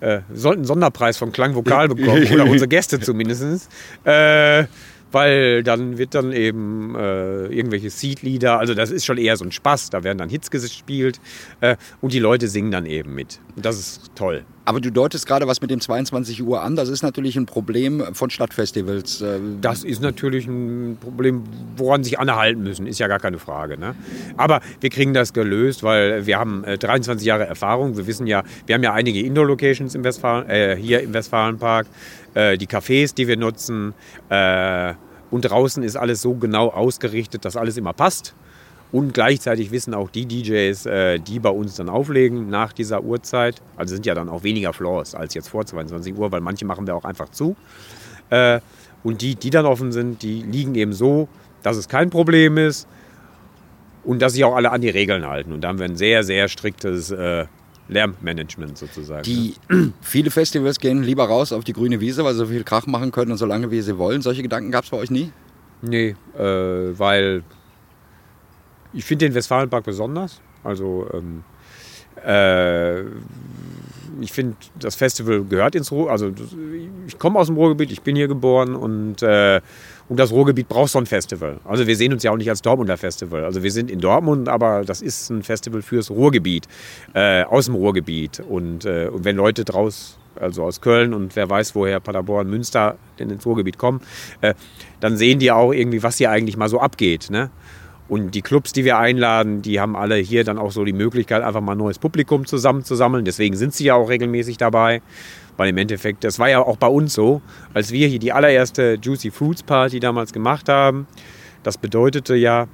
äh, 0.00 0.20
sollten 0.32 0.60
einen 0.60 0.66
Sonderpreis 0.66 1.16
vom 1.16 1.32
Klangvokal 1.32 1.88
bekommen 1.94 2.26
oder 2.32 2.44
unsere 2.44 2.68
Gäste 2.68 3.00
zumindest. 3.00 3.68
Äh, 4.04 4.64
weil 5.10 5.62
dann 5.62 5.96
wird 5.98 6.14
dann 6.14 6.32
eben 6.32 6.94
äh, 6.94 7.46
irgendwelche 7.46 7.90
Seed-Lieder, 7.90 8.58
also 8.58 8.74
das 8.74 8.90
ist 8.90 9.06
schon 9.06 9.16
eher 9.16 9.36
so 9.36 9.44
ein 9.44 9.52
Spaß, 9.52 9.90
da 9.90 10.04
werden 10.04 10.18
dann 10.18 10.28
Hits 10.28 10.50
gespielt 10.50 11.18
äh, 11.60 11.76
und 12.00 12.12
die 12.12 12.18
Leute 12.18 12.48
singen 12.48 12.70
dann 12.70 12.84
eben 12.84 13.14
mit. 13.14 13.40
Und 13.58 13.64
das 13.64 13.76
ist 13.76 14.12
toll. 14.14 14.44
Aber 14.66 14.80
du 14.80 14.92
deutest 14.92 15.26
gerade 15.26 15.48
was 15.48 15.60
mit 15.60 15.72
dem 15.72 15.80
22 15.80 16.44
Uhr 16.44 16.62
an. 16.62 16.76
Das 16.76 16.88
ist 16.88 17.02
natürlich 17.02 17.34
ein 17.34 17.44
Problem 17.44 18.04
von 18.12 18.30
Stadtfestivals. 18.30 19.20
Äh, 19.20 19.40
Das 19.60 19.82
ist 19.82 20.00
natürlich 20.00 20.46
ein 20.46 20.96
Problem, 21.00 21.42
woran 21.76 22.04
sich 22.04 22.20
alle 22.20 22.36
halten 22.36 22.62
müssen, 22.62 22.86
ist 22.86 23.00
ja 23.00 23.08
gar 23.08 23.18
keine 23.18 23.40
Frage. 23.40 23.76
Ne? 23.76 23.96
Aber 24.36 24.60
wir 24.80 24.90
kriegen 24.90 25.12
das 25.12 25.32
gelöst, 25.32 25.82
weil 25.82 26.24
wir 26.24 26.38
haben 26.38 26.62
äh, 26.62 26.78
23 26.78 27.26
Jahre 27.26 27.46
Erfahrung. 27.48 27.96
Wir 27.96 28.06
wissen 28.06 28.28
ja, 28.28 28.44
wir 28.66 28.76
haben 28.76 28.84
ja 28.84 28.92
einige 28.92 29.20
Indoor-Locations 29.22 29.92
im 29.96 30.04
Westfalen, 30.04 30.48
äh, 30.48 30.76
hier 30.76 31.00
im 31.00 31.12
Westfalenpark, 31.12 31.88
äh, 32.34 32.56
die 32.56 32.68
Cafés, 32.68 33.12
die 33.12 33.26
wir 33.26 33.36
nutzen. 33.36 33.92
Äh, 34.28 34.94
und 35.32 35.42
draußen 35.42 35.82
ist 35.82 35.96
alles 35.96 36.22
so 36.22 36.34
genau 36.34 36.68
ausgerichtet, 36.68 37.44
dass 37.44 37.56
alles 37.56 37.76
immer 37.76 37.92
passt. 37.92 38.34
Und 38.90 39.12
gleichzeitig 39.12 39.70
wissen 39.70 39.92
auch 39.92 40.10
die 40.10 40.26
DJs, 40.26 40.86
äh, 40.86 41.18
die 41.18 41.40
bei 41.40 41.50
uns 41.50 41.76
dann 41.76 41.88
auflegen 41.88 42.48
nach 42.48 42.72
dieser 42.72 43.02
Uhrzeit, 43.02 43.60
also 43.76 43.94
sind 43.94 44.06
ja 44.06 44.14
dann 44.14 44.28
auch 44.28 44.44
weniger 44.44 44.72
Floors 44.72 45.14
als 45.14 45.34
jetzt 45.34 45.48
vor 45.48 45.66
22 45.66 46.16
Uhr, 46.16 46.32
weil 46.32 46.40
manche 46.40 46.64
machen 46.64 46.86
wir 46.86 46.96
auch 46.96 47.04
einfach 47.04 47.28
zu. 47.28 47.54
Äh, 48.30 48.60
und 49.04 49.20
die, 49.20 49.34
die 49.34 49.50
dann 49.50 49.66
offen 49.66 49.92
sind, 49.92 50.22
die 50.22 50.42
liegen 50.42 50.74
eben 50.74 50.92
so, 50.92 51.28
dass 51.62 51.76
es 51.76 51.88
kein 51.88 52.08
Problem 52.10 52.56
ist 52.56 52.88
und 54.04 54.22
dass 54.22 54.32
sich 54.32 54.44
auch 54.44 54.56
alle 54.56 54.70
an 54.70 54.80
die 54.80 54.88
Regeln 54.88 55.26
halten. 55.26 55.52
Und 55.52 55.62
da 55.62 55.68
haben 55.68 55.78
wir 55.78 55.86
ein 55.86 55.96
sehr, 55.96 56.24
sehr 56.24 56.48
striktes 56.48 57.10
äh, 57.10 57.44
Lärmmanagement 57.88 58.78
sozusagen. 58.78 59.22
Die 59.24 59.54
viele 60.00 60.30
Festivals 60.30 60.78
gehen 60.78 61.02
lieber 61.02 61.24
raus 61.24 61.52
auf 61.52 61.64
die 61.64 61.74
grüne 61.74 62.00
Wiese, 62.00 62.24
weil 62.24 62.32
sie 62.32 62.38
so 62.38 62.46
viel 62.46 62.64
Krach 62.64 62.86
machen 62.86 63.12
können 63.12 63.32
und 63.32 63.38
so 63.38 63.46
lange 63.46 63.70
wie 63.70 63.82
sie 63.82 63.98
wollen. 63.98 64.22
Solche 64.22 64.42
Gedanken 64.42 64.70
gab 64.70 64.84
es 64.84 64.90
bei 64.90 64.96
euch 64.96 65.10
nie? 65.10 65.30
Nee, 65.82 66.16
äh, 66.36 66.98
weil 66.98 67.42
ich 68.92 69.04
finde 69.04 69.26
den 69.26 69.34
Westfalenpark 69.34 69.84
besonders. 69.84 70.40
Also 70.64 71.06
ähm, 71.12 71.44
äh, 72.24 73.02
ich 74.20 74.32
finde, 74.32 74.56
das 74.78 74.96
Festival 74.96 75.44
gehört 75.44 75.74
ins 75.74 75.92
Ruhr. 75.92 76.10
Also 76.10 76.32
ich 77.06 77.18
komme 77.18 77.38
aus 77.38 77.46
dem 77.46 77.56
Ruhrgebiet, 77.56 77.92
ich 77.92 78.02
bin 78.02 78.16
hier 78.16 78.28
geboren 78.28 78.74
und 78.74 79.22
äh, 79.22 79.60
um 80.08 80.16
das 80.16 80.32
Ruhrgebiet 80.32 80.68
braucht 80.68 80.90
so 80.90 80.98
ein 80.98 81.06
Festival. 81.06 81.60
Also 81.64 81.86
wir 81.86 81.96
sehen 81.96 82.12
uns 82.12 82.22
ja 82.22 82.30
auch 82.30 82.36
nicht 82.36 82.48
als 82.48 82.62
Dortmunder 82.62 82.96
Festival. 82.96 83.44
Also 83.44 83.62
wir 83.62 83.70
sind 83.70 83.90
in 83.90 84.00
Dortmund, 84.00 84.48
aber 84.48 84.84
das 84.84 85.02
ist 85.02 85.30
ein 85.30 85.42
Festival 85.42 85.82
fürs 85.82 86.10
Ruhrgebiet, 86.10 86.66
äh, 87.14 87.44
aus 87.44 87.66
dem 87.66 87.74
Ruhrgebiet. 87.74 88.40
Und, 88.40 88.84
äh, 88.84 89.08
und 89.12 89.24
wenn 89.24 89.36
Leute 89.36 89.64
draus, 89.64 90.18
also 90.40 90.64
aus 90.64 90.80
Köln 90.80 91.14
und 91.14 91.36
wer 91.36 91.48
weiß, 91.48 91.74
woher 91.74 92.00
Paderborn, 92.00 92.48
Münster 92.48 92.96
denn 93.18 93.30
ins 93.30 93.44
Ruhrgebiet 93.44 93.78
kommen, 93.78 94.00
äh, 94.40 94.54
dann 95.00 95.16
sehen 95.16 95.38
die 95.38 95.52
auch 95.52 95.72
irgendwie, 95.72 96.02
was 96.02 96.18
hier 96.18 96.30
eigentlich 96.30 96.56
mal 96.56 96.68
so 96.68 96.80
abgeht. 96.80 97.28
Ne? 97.30 97.50
Und 98.08 98.34
die 98.34 98.42
Clubs, 98.42 98.72
die 98.72 98.84
wir 98.84 98.98
einladen, 98.98 99.60
die 99.60 99.80
haben 99.80 99.94
alle 99.94 100.16
hier 100.16 100.44
dann 100.44 100.58
auch 100.58 100.72
so 100.72 100.84
die 100.84 100.92
Möglichkeit, 100.92 101.42
einfach 101.42 101.60
mal 101.60 101.74
neues 101.74 101.98
Publikum 101.98 102.46
zusammenzusammeln. 102.46 103.24
Deswegen 103.24 103.56
sind 103.56 103.74
sie 103.74 103.84
ja 103.84 103.94
auch 103.94 104.08
regelmäßig 104.08 104.56
dabei. 104.56 105.02
Weil 105.58 105.70
im 105.70 105.76
Endeffekt, 105.76 106.24
das 106.24 106.38
war 106.38 106.48
ja 106.48 106.60
auch 106.60 106.76
bei 106.76 106.86
uns 106.86 107.12
so, 107.14 107.42
als 107.74 107.90
wir 107.90 108.06
hier 108.06 108.20
die 108.20 108.32
allererste 108.32 108.96
Juicy 109.02 109.30
Fruits 109.30 109.64
Party 109.64 109.98
damals 109.98 110.32
gemacht 110.32 110.68
haben. 110.68 111.08
Das 111.64 111.76
bedeutete 111.76 112.36
ja, 112.36 112.68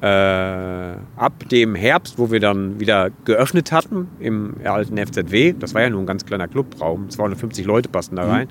äh, 0.00 0.96
ab 1.16 1.48
dem 1.50 1.74
Herbst, 1.74 2.18
wo 2.18 2.30
wir 2.30 2.38
dann 2.38 2.78
wieder 2.78 3.10
geöffnet 3.24 3.72
hatten 3.72 4.08
im 4.20 4.54
alten 4.62 4.96
FZW, 4.96 5.54
das 5.58 5.74
war 5.74 5.82
ja 5.82 5.90
nur 5.90 6.00
ein 6.00 6.06
ganz 6.06 6.24
kleiner 6.24 6.46
Clubraum, 6.46 7.10
250 7.10 7.66
Leute 7.66 7.88
passten 7.88 8.14
da 8.14 8.28
rein, 8.28 8.48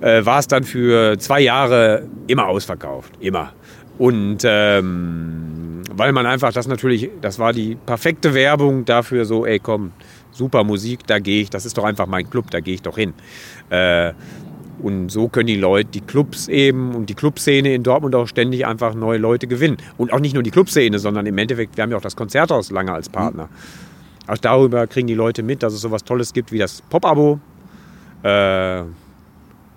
äh, 0.00 0.24
war 0.24 0.38
es 0.38 0.48
dann 0.48 0.64
für 0.64 1.18
zwei 1.18 1.40
Jahre 1.40 2.08
immer 2.26 2.46
ausverkauft. 2.46 3.12
Immer. 3.20 3.52
Und 3.98 4.38
ähm, 4.44 5.82
weil 5.92 6.12
man 6.12 6.26
einfach 6.26 6.52
das 6.52 6.66
natürlich, 6.66 7.10
das 7.20 7.38
war 7.38 7.52
die 7.52 7.76
perfekte 7.86 8.34
Werbung 8.34 8.84
dafür, 8.84 9.24
so, 9.24 9.46
ey 9.46 9.58
komm, 9.58 9.92
super 10.30 10.64
Musik, 10.64 11.06
da 11.06 11.18
gehe 11.18 11.42
ich, 11.42 11.50
das 11.50 11.64
ist 11.64 11.78
doch 11.78 11.84
einfach 11.84 12.06
mein 12.06 12.28
Club, 12.28 12.50
da 12.50 12.60
gehe 12.60 12.74
ich 12.74 12.82
doch 12.82 12.96
hin. 12.96 13.14
Äh, 13.70 14.12
und 14.82 15.08
so 15.08 15.28
können 15.28 15.46
die 15.46 15.56
Leute, 15.56 15.88
die 15.90 16.02
Clubs 16.02 16.48
eben 16.48 16.94
und 16.94 17.08
die 17.08 17.14
Clubszene 17.14 17.74
in 17.74 17.82
Dortmund 17.82 18.14
auch 18.14 18.26
ständig 18.28 18.66
einfach 18.66 18.94
neue 18.94 19.18
Leute 19.18 19.46
gewinnen. 19.46 19.78
Und 19.96 20.12
auch 20.12 20.20
nicht 20.20 20.34
nur 20.34 20.42
die 20.42 20.50
Clubszene, 20.50 20.98
sondern 20.98 21.24
im 21.24 21.38
Endeffekt, 21.38 21.76
wir 21.76 21.82
haben 21.82 21.90
ja 21.90 21.96
auch 21.96 22.02
das 22.02 22.16
Konzerthaus 22.16 22.70
lange 22.70 22.92
als 22.92 23.08
Partner. 23.08 23.48
Auch 24.26 24.36
darüber 24.38 24.86
kriegen 24.86 25.06
die 25.06 25.14
Leute 25.14 25.42
mit, 25.42 25.62
dass 25.62 25.72
es 25.72 25.80
sowas 25.80 26.04
Tolles 26.04 26.32
gibt 26.32 26.52
wie 26.52 26.58
das 26.58 26.82
Pop-Abo. 26.82 27.40
Äh, 28.22 28.82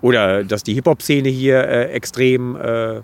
oder 0.02 0.44
dass 0.44 0.62
die 0.62 0.74
Hip-Hop-Szene 0.74 1.28
hier 1.30 1.66
äh, 1.66 1.92
extrem 1.92 2.56
äh, 2.56 3.00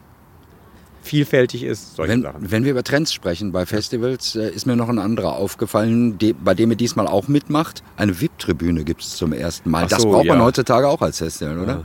vielfältig 1.07 1.63
ist. 1.63 1.97
Solche 1.97 2.13
Wenn, 2.13 2.23
Sachen. 2.23 2.51
wenn 2.51 2.65
wir 2.65 2.73
über 2.73 2.83
Trends 2.83 3.13
sprechen 3.13 3.53
bei 3.53 3.65
Festivals, 3.65 4.37
äh, 4.37 4.51
ist 4.51 4.67
mir 4.67 4.77
noch 4.77 4.89
ein 4.89 4.99
anderer 4.99 5.37
aufgefallen, 5.37 6.19
bei 6.45 6.55
dem 6.55 6.71
ihr 6.71 6.77
diesmal 6.77 7.07
auch 7.07 7.29
mitmacht. 7.29 7.83
Eine 7.97 8.21
VIP-Tribüne 8.21 8.85
gibt 8.85 9.03
es 9.03 9.17
zum 9.17 9.33
ersten 9.33 9.71
Mal. 9.71 9.85
Ach 9.85 9.89
das 9.89 10.03
so, 10.03 10.11
braucht 10.11 10.27
man 10.27 10.39
ja. 10.39 10.45
heutzutage 10.45 10.89
auch 10.89 11.01
als 11.01 11.19
Festival, 11.19 11.59
oder? 11.59 11.85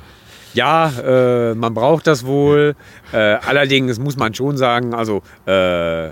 Ja, 0.54 0.92
äh, 1.00 1.56
man 1.56 1.74
braucht 1.74 2.08
das 2.08 2.26
wohl. 2.26 2.76
Äh, 3.14 3.18
allerdings 3.18 4.00
muss 4.00 4.18
man 4.18 4.34
schon 4.34 4.58
sagen, 4.58 4.94
also, 4.94 5.22
äh, 5.46 6.12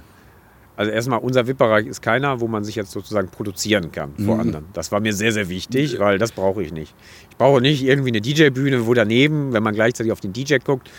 also 0.78 0.91
erstmal, 0.91 1.19
unser 1.19 1.45
VIP-Bereich 1.45 1.88
ist 1.88 2.02
keiner, 2.02 2.39
wo 2.39 2.48
man 2.48 2.63
sich 2.63 2.76
jetzt 2.76 2.91
sozusagen 2.91 3.28
produzieren 3.28 3.91
kann 3.91 4.13
vor 4.17 4.39
anderen. 4.39 4.65
Das 4.72 4.93
war 4.93 5.02
mir 5.02 5.12
sehr, 5.12 5.34
sehr 5.34 5.50
wichtig, 5.50 6.00
weil 6.00 6.17
das 6.17 6.32
brauche 6.32 6.63
ich 6.63 6.72
nicht. 6.72 6.95
Ich 7.30 7.36
brauche 7.36 7.60
nicht 7.60 7.84
irgendwie 7.84 8.12
eine 8.12 8.22
DJ-Bühne, 8.22 8.88
wo 8.88 8.93
daneben, 8.93 9.52
wenn 9.52 9.62
man 9.62 9.76
gleichzeitig 9.76 10.13
auf 10.13 10.22
den 10.22 10.32
DJ 10.32 10.58
guckt 10.63 10.89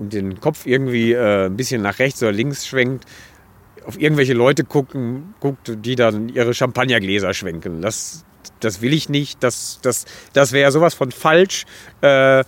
und 0.00 0.14
den 0.14 0.40
Kopf 0.40 0.66
irgendwie 0.66 1.12
äh, 1.12 1.46
ein 1.46 1.56
bisschen 1.56 1.82
nach 1.82 1.98
rechts 1.98 2.22
oder 2.22 2.32
links 2.32 2.66
schwenkt, 2.66 3.04
auf 3.84 4.00
irgendwelche 4.00 4.32
Leute 4.32 4.64
gucken, 4.64 5.34
guckt, 5.40 5.72
die 5.84 5.94
dann 5.94 6.30
ihre 6.30 6.54
Champagnergläser 6.54 7.34
schwenken. 7.34 7.82
Das, 7.82 8.24
das 8.60 8.80
will 8.80 8.94
ich 8.94 9.08
nicht. 9.08 9.42
Das, 9.42 9.78
das, 9.82 10.06
das 10.32 10.52
wäre 10.52 10.72
sowas 10.72 10.94
von 10.94 11.12
falsch. 11.12 11.66
Äh, 12.00 12.44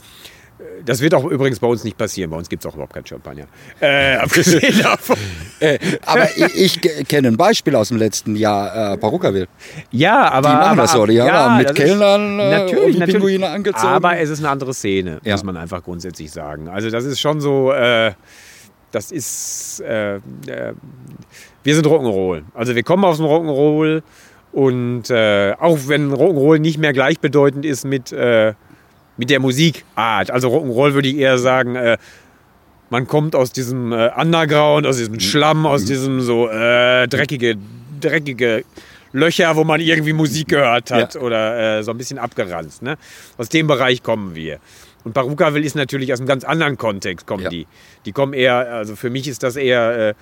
das 0.85 1.01
wird 1.01 1.15
auch 1.15 1.25
übrigens 1.25 1.61
bei 1.61 1.67
uns 1.67 1.85
nicht 1.85 1.97
passieren. 1.97 2.31
Bei 2.31 2.37
uns 2.37 2.49
gibt 2.49 2.65
es 2.65 2.69
auch 2.71 2.75
überhaupt 2.75 2.93
kein 2.95 3.07
Champagner. 3.07 3.45
Äh, 3.81 4.17
abgesehen 4.17 4.79
davon. 4.83 5.17
Äh, 5.61 5.79
aber 6.05 6.29
ich, 6.37 6.83
ich 6.85 7.09
kenne 7.09 7.29
ein 7.29 7.37
Beispiel 7.37 7.77
aus 7.77 7.89
dem 7.89 7.99
letzten 7.99 8.35
Jahr, 8.37 8.95
äh, 8.95 8.97
Perukaville. 8.97 9.47
Ja, 9.91 10.31
aber. 10.31 10.49
Die 10.49 10.55
machen 10.55 10.67
aber, 10.71 10.83
das 10.83 10.93
so, 10.93 11.07
die 11.07 11.21
haben 11.23 11.59
mit 11.59 11.71
das 11.71 11.79
ist- 11.79 11.85
Kellnern 11.85 12.39
äh, 12.41 12.51
natürlich, 12.59 12.99
die. 12.99 13.13
Pinguine 13.13 13.49
angezogen. 13.49 13.87
Aber 13.93 14.19
es 14.19 14.31
ist 14.31 14.41
eine 14.41 14.49
andere 14.51 14.75
Szene, 14.75 15.21
Ja. 15.25 15.35
muss 15.35 15.45
man 15.45 15.57
einfach 15.57 15.83
grundsätzlich 15.85 16.31
sagen. 16.33 16.69
Also 16.69 16.91
das 16.91 17.05
ist 17.05 17.21
schon 17.21 17.41
so, 17.41 17.73
äh, 17.73 18.13
das 18.91 19.11
ist, 19.13 19.81
äh, 19.87 20.17
äh, 20.17 20.21
wir 21.63 21.75
sind 21.75 21.87
Rock'n'Roll. 21.87 22.43
Also 22.55 22.75
wir 22.75 22.83
kommen 22.83 23.05
aus 23.05 23.19
dem 23.19 23.27
Rock'n'Roll 23.27 24.03
und 24.53 25.05
auch 25.11 25.79
wenn 25.87 26.13
Rock'n'Roll 26.13 26.59
nicht 26.59 26.79
mehr 26.79 26.93
gleichbedeutend 26.93 27.65
ist 27.65 27.85
mit, 27.85 28.13
mit 29.23 29.31
der 29.31 29.39
Musikart. 29.39 30.33
Also 30.33 30.49
Rock'n'Roll 30.49 30.95
würde 30.95 31.07
ich 31.09 31.17
eher 31.17 31.39
sagen, 31.39 31.77
äh, 31.77 31.97
man 32.91 33.07
kommt 33.07 33.37
aus 33.37 33.53
diesem 33.53 33.93
äh, 33.93 34.11
Underground, 34.17 34.85
aus 34.85 34.97
diesem 34.97 35.21
Schlamm, 35.21 35.65
aus 35.65 35.85
diesem 35.85 36.21
so 36.21 36.49
äh, 36.49 37.07
dreckige, 37.07 37.57
dreckige 38.01 38.65
Löcher, 39.13 39.55
wo 39.55 39.63
man 39.63 39.81
irgendwie 39.81 40.13
Musik 40.13 40.49
gehört 40.49 40.91
hat 40.91 41.15
Ja. 41.15 41.21
oder 41.21 41.79
äh, 41.79 41.83
so 41.85 41.93
ein 41.93 41.99
bisschen 41.99 42.19
abgeranzt. 42.19 42.83
Ne? 42.83 42.97
Aus 43.39 43.49
dem 43.49 43.69
Bereich 43.69 44.03
kommen 44.03 44.35
wir. 44.35 44.59
Und 45.05 45.13
Perukaville 45.13 45.65
ist 45.65 45.77
natürlich 45.77 46.13
aus 46.13 46.19
einem 46.19 46.27
ganz 46.27 46.43
anderen 46.43 46.77
Kontext 46.77 47.25
kommen 47.25 47.45
Ja. 47.45 47.49
die. 47.51 47.69
Die 48.05 48.11
kommen 48.13 48.33
eher, 48.33 48.57
also 48.57 48.97
für 48.97 49.09
mich 49.11 49.29
ist 49.29 49.45
das 49.45 49.55
eher, 49.55 50.09
äh, 50.09 50.15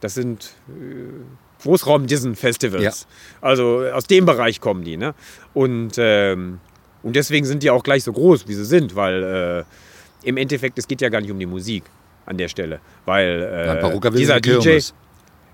das 0.00 0.14
sind 0.14 0.54
äh, 0.70 1.62
Großraum-Dissen-Festivals. 1.62 3.06
Also 3.42 3.82
aus 3.92 4.06
dem 4.06 4.24
Bereich 4.24 4.62
kommen 4.62 4.82
die. 4.82 4.96
Ne? 4.96 5.12
Und, 5.52 5.96
ähm, 5.98 6.60
und 7.06 7.16
deswegen 7.16 7.46
sind 7.46 7.62
die 7.62 7.70
auch 7.70 7.82
gleich 7.82 8.02
so 8.04 8.12
groß, 8.12 8.48
wie 8.48 8.54
sie 8.54 8.64
sind, 8.64 8.94
weil 8.96 9.22
äh, 10.24 10.28
im 10.28 10.36
Endeffekt, 10.36 10.78
es 10.78 10.88
geht 10.88 11.00
ja 11.00 11.08
gar 11.08 11.20
nicht 11.20 11.30
um 11.30 11.38
die 11.38 11.46
Musik 11.46 11.84
an 12.26 12.36
der 12.36 12.48
Stelle. 12.48 12.80
Weil 13.04 13.40
Ja, 13.40 13.74
äh, 13.74 13.80
Perukaville 13.80 14.18
dieser 14.20 14.40
DJ, 14.40 14.58
Kirmes. 14.60 14.94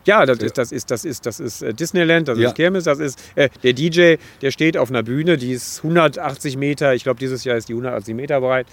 ja, 0.07 0.25
das 0.25 0.39
ist, 0.39 0.57
das 0.59 0.73
ist, 0.73 0.91
das 0.91 1.05
ist, 1.05 1.27
das 1.27 1.41
ist 1.41 1.63
äh, 1.63 1.75
Disneyland, 1.75 2.27
das 2.29 2.39
Ja. 2.39 2.49
ist 2.49 2.55
Kirmes, 2.57 2.85
das 2.85 2.99
ist 2.99 3.19
äh, 3.35 3.51
der 3.63 3.75
DJ, 3.75 4.15
der 4.41 4.51
steht 4.51 4.77
auf 4.79 4.89
einer 4.91 5.03
Bühne, 5.03 5.37
die 5.37 5.53
ist 5.53 5.79
180 5.85 6.57
Meter, 6.57 6.95
ich 6.95 7.03
glaube 7.05 7.19
dieses 7.21 7.45
Jahr 7.45 7.57
ist 7.59 7.69
die 7.69 7.75
180 7.75 8.15
Meter 8.15 8.41
breit. 8.41 8.67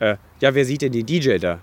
Äh, 0.00 0.16
ja, 0.40 0.54
wer 0.54 0.64
sieht 0.64 0.80
denn 0.82 0.92
den 0.92 1.04
DJ 1.06 1.36
da? 1.38 1.58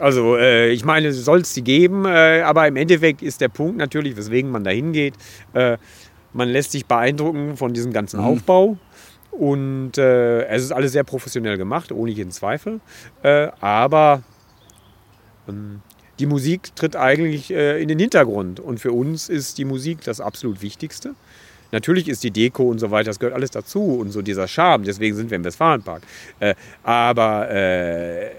Also, 0.00 0.36
äh, 0.36 0.70
ich 0.70 0.84
meine, 0.84 1.12
soll 1.12 1.40
es 1.40 1.54
die 1.54 1.62
geben, 1.62 2.04
äh, 2.06 2.42
aber 2.42 2.66
im 2.68 2.76
Endeffekt 2.76 3.22
ist 3.22 3.40
der 3.40 3.48
Punkt 3.48 3.76
natürlich, 3.78 4.16
weswegen 4.16 4.50
man 4.50 4.62
da 4.64 4.70
hingeht. 4.70 5.14
Äh, 5.54 5.76
man 6.32 6.48
lässt 6.50 6.72
sich 6.72 6.86
beeindrucken 6.86 7.56
von 7.56 7.72
diesem 7.72 7.92
ganzen 7.92 8.20
Aufbau. 8.20 8.76
Und 9.38 9.98
äh, 9.98 10.46
es 10.46 10.64
ist 10.64 10.72
alles 10.72 10.90
sehr 10.90 11.04
professionell 11.04 11.56
gemacht, 11.56 11.92
ohne 11.92 12.10
jeden 12.10 12.32
Zweifel. 12.32 12.80
Äh, 13.22 13.48
aber 13.60 14.22
ähm, 15.48 15.80
die 16.18 16.26
Musik 16.26 16.74
tritt 16.74 16.96
eigentlich 16.96 17.52
äh, 17.52 17.80
in 17.80 17.86
den 17.86 18.00
Hintergrund. 18.00 18.58
Und 18.58 18.80
für 18.80 18.90
uns 18.90 19.28
ist 19.28 19.58
die 19.58 19.64
Musik 19.64 20.02
das 20.02 20.20
absolut 20.20 20.60
Wichtigste. 20.60 21.14
Natürlich 21.70 22.08
ist 22.08 22.24
die 22.24 22.32
Deko 22.32 22.64
und 22.64 22.80
so 22.80 22.90
weiter, 22.90 23.10
das 23.10 23.20
gehört 23.20 23.36
alles 23.36 23.52
dazu 23.52 23.98
und 24.00 24.10
so 24.10 24.22
dieser 24.22 24.48
Charme. 24.48 24.82
Deswegen 24.82 25.14
sind 25.14 25.30
wir 25.30 25.36
im 25.36 25.44
Westfalenpark. 25.44 26.02
Äh, 26.40 26.56
aber 26.82 27.48
äh, 27.48 28.30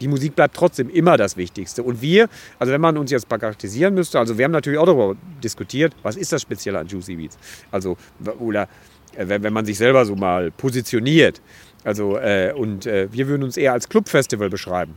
die 0.00 0.08
Musik 0.08 0.34
bleibt 0.34 0.56
trotzdem 0.56 0.90
immer 0.90 1.16
das 1.16 1.36
Wichtigste. 1.36 1.84
Und 1.84 2.02
wir, 2.02 2.28
also 2.58 2.72
wenn 2.72 2.80
man 2.80 2.98
uns 2.98 3.12
jetzt 3.12 3.28
charakterisieren 3.28 3.94
müsste, 3.94 4.18
also 4.18 4.36
wir 4.36 4.44
haben 4.44 4.52
natürlich 4.52 4.80
auch 4.80 4.86
darüber 4.86 5.14
diskutiert, 5.44 5.94
was 6.02 6.16
ist 6.16 6.32
das 6.32 6.42
Spezielle 6.42 6.80
an 6.80 6.88
Juicy 6.88 7.14
Beats? 7.14 7.38
Also, 7.70 7.96
oder 8.40 8.68
wenn, 9.16 9.42
wenn 9.42 9.52
man 9.52 9.64
sich 9.64 9.78
selber 9.78 10.04
so 10.04 10.16
mal 10.16 10.50
positioniert. 10.50 11.40
Also, 11.84 12.18
äh, 12.18 12.52
und 12.54 12.86
äh, 12.86 13.08
wir 13.12 13.28
würden 13.28 13.42
uns 13.42 13.56
eher 13.56 13.72
als 13.72 13.88
Clubfestival 13.88 14.50
beschreiben. 14.50 14.94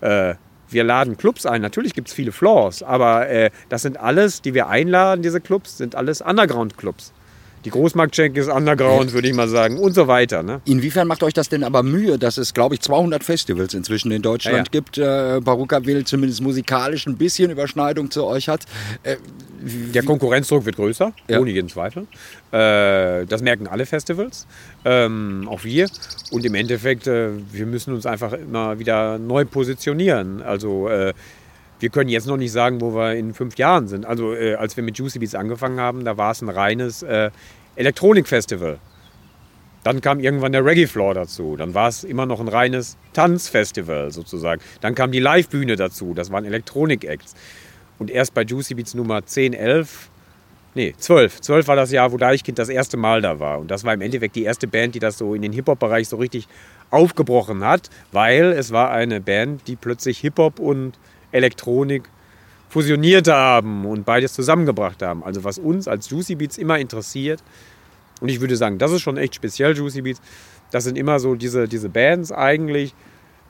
Äh, 0.00 0.34
wir 0.70 0.84
laden 0.84 1.16
Clubs 1.16 1.44
ein. 1.44 1.60
Natürlich 1.60 1.92
gibt 1.94 2.08
es 2.08 2.14
viele 2.14 2.32
Floors, 2.32 2.82
aber 2.82 3.28
äh, 3.28 3.50
das 3.68 3.82
sind 3.82 3.98
alles, 3.98 4.40
die 4.40 4.54
wir 4.54 4.68
einladen, 4.68 5.22
diese 5.22 5.40
Clubs, 5.40 5.76
sind 5.76 5.94
alles 5.94 6.22
Underground-Clubs. 6.22 7.12
Die 7.64 7.70
Großmarktschenke 7.70 8.40
ist 8.40 8.48
Underground, 8.48 9.12
würde 9.12 9.28
ich 9.28 9.34
mal 9.34 9.48
sagen, 9.48 9.78
und 9.78 9.94
so 9.94 10.08
weiter. 10.08 10.42
Ne? 10.42 10.60
Inwiefern 10.64 11.06
macht 11.06 11.22
euch 11.22 11.32
das 11.32 11.48
denn 11.48 11.62
aber 11.62 11.82
Mühe, 11.82 12.18
dass 12.18 12.36
es, 12.36 12.54
glaube 12.54 12.74
ich, 12.74 12.80
200 12.80 13.22
Festivals 13.22 13.72
inzwischen 13.74 14.10
in 14.10 14.20
Deutschland 14.22 14.56
Ja, 14.56 14.62
ja. 14.64 14.70
gibt? 14.70 14.98
Äh, 14.98 15.40
Baruka 15.44 15.84
will 15.84 16.04
zumindest 16.04 16.40
musikalisch 16.40 17.06
ein 17.06 17.16
bisschen 17.16 17.50
Überschneidung 17.52 18.10
zu 18.10 18.24
euch 18.24 18.48
hat. 18.48 18.64
Äh, 19.04 19.16
Der 19.94 20.02
Konkurrenzdruck 20.02 20.64
wird 20.66 20.74
größer, 20.74 21.12
Ja. 21.28 21.38
ohne 21.38 21.50
jeden 21.52 21.68
Zweifel. 21.68 22.08
Äh, 22.50 23.26
das 23.26 23.42
merken 23.42 23.68
alle 23.68 23.86
Festivals, 23.86 24.46
ähm, 24.84 25.46
auch 25.48 25.62
wir. 25.62 25.86
Und 26.32 26.44
im 26.44 26.54
Endeffekt, 26.56 27.06
äh, 27.06 27.28
wir 27.52 27.66
müssen 27.66 27.94
uns 27.94 28.04
einfach 28.06 28.32
immer 28.32 28.80
wieder 28.80 29.18
neu 29.18 29.44
positionieren. 29.44 30.42
Also 30.42 30.88
äh, 30.88 31.12
wir 31.82 31.90
können 31.90 32.08
jetzt 32.08 32.26
noch 32.26 32.36
nicht 32.36 32.52
sagen, 32.52 32.80
wo 32.80 32.94
wir 32.94 33.14
in 33.14 33.34
fünf 33.34 33.56
Jahren 33.58 33.88
sind. 33.88 34.06
Also 34.06 34.34
äh, 34.34 34.54
als 34.54 34.76
wir 34.76 34.84
mit 34.84 34.96
Juicy 34.96 35.18
Beats 35.18 35.34
angefangen 35.34 35.80
haben, 35.80 36.04
da 36.04 36.16
war 36.16 36.30
es 36.30 36.40
ein 36.40 36.48
reines 36.48 37.02
äh, 37.02 37.30
Elektronikfestival. 37.74 38.78
Dann 39.82 40.00
kam 40.00 40.20
irgendwann 40.20 40.52
der 40.52 40.64
Reggae 40.64 40.86
Floor 40.86 41.14
dazu. 41.14 41.56
Dann 41.56 41.74
war 41.74 41.88
es 41.88 42.04
immer 42.04 42.24
noch 42.24 42.38
ein 42.38 42.46
reines 42.46 42.96
Tanzfestival 43.14 44.12
sozusagen. 44.12 44.62
Dann 44.80 44.94
kam 44.94 45.10
die 45.10 45.18
Livebühne 45.18 45.74
dazu. 45.74 46.14
Das 46.14 46.30
waren 46.30 46.44
Elektronik-Acts. 46.44 47.34
Und 47.98 48.10
erst 48.10 48.32
bei 48.32 48.42
Juicy 48.42 48.74
Beats 48.74 48.94
Nummer 48.94 49.26
10, 49.26 49.52
11, 49.52 50.08
nee, 50.76 50.94
12. 50.96 51.40
12 51.40 51.66
war 51.66 51.74
das 51.74 51.90
Jahr, 51.90 52.12
wo 52.12 52.16
Deichkind 52.16 52.60
das 52.60 52.68
erste 52.68 52.96
Mal 52.96 53.22
da 53.22 53.40
war. 53.40 53.58
Und 53.58 53.72
das 53.72 53.82
war 53.82 53.92
im 53.92 54.02
Endeffekt 54.02 54.36
die 54.36 54.44
erste 54.44 54.68
Band, 54.68 54.94
die 54.94 55.00
das 55.00 55.18
so 55.18 55.34
in 55.34 55.42
den 55.42 55.52
Hip-Hop-Bereich 55.52 56.06
so 56.06 56.16
richtig 56.16 56.46
aufgebrochen 56.90 57.64
hat, 57.64 57.90
weil 58.12 58.52
es 58.52 58.70
war 58.70 58.92
eine 58.92 59.20
Band, 59.20 59.66
die 59.66 59.74
plötzlich 59.74 60.18
Hip-Hop 60.18 60.60
und 60.60 60.92
Elektronik 61.32 62.04
fusioniert 62.68 63.28
haben 63.28 63.84
und 63.84 64.04
beides 64.04 64.32
zusammengebracht 64.32 65.02
haben. 65.02 65.22
Also 65.22 65.44
was 65.44 65.58
uns 65.58 65.88
als 65.88 66.08
Juicy 66.08 66.36
Beats 66.36 66.56
immer 66.56 66.78
interessiert, 66.78 67.42
und 68.20 68.28
ich 68.28 68.40
würde 68.40 68.56
sagen, 68.56 68.78
das 68.78 68.92
ist 68.92 69.02
schon 69.02 69.16
echt 69.16 69.34
speziell, 69.34 69.76
Juicy 69.76 70.02
Beats, 70.02 70.22
das 70.70 70.84
sind 70.84 70.96
immer 70.96 71.20
so 71.20 71.34
diese, 71.34 71.68
diese 71.68 71.88
Bands 71.88 72.32
eigentlich, 72.32 72.94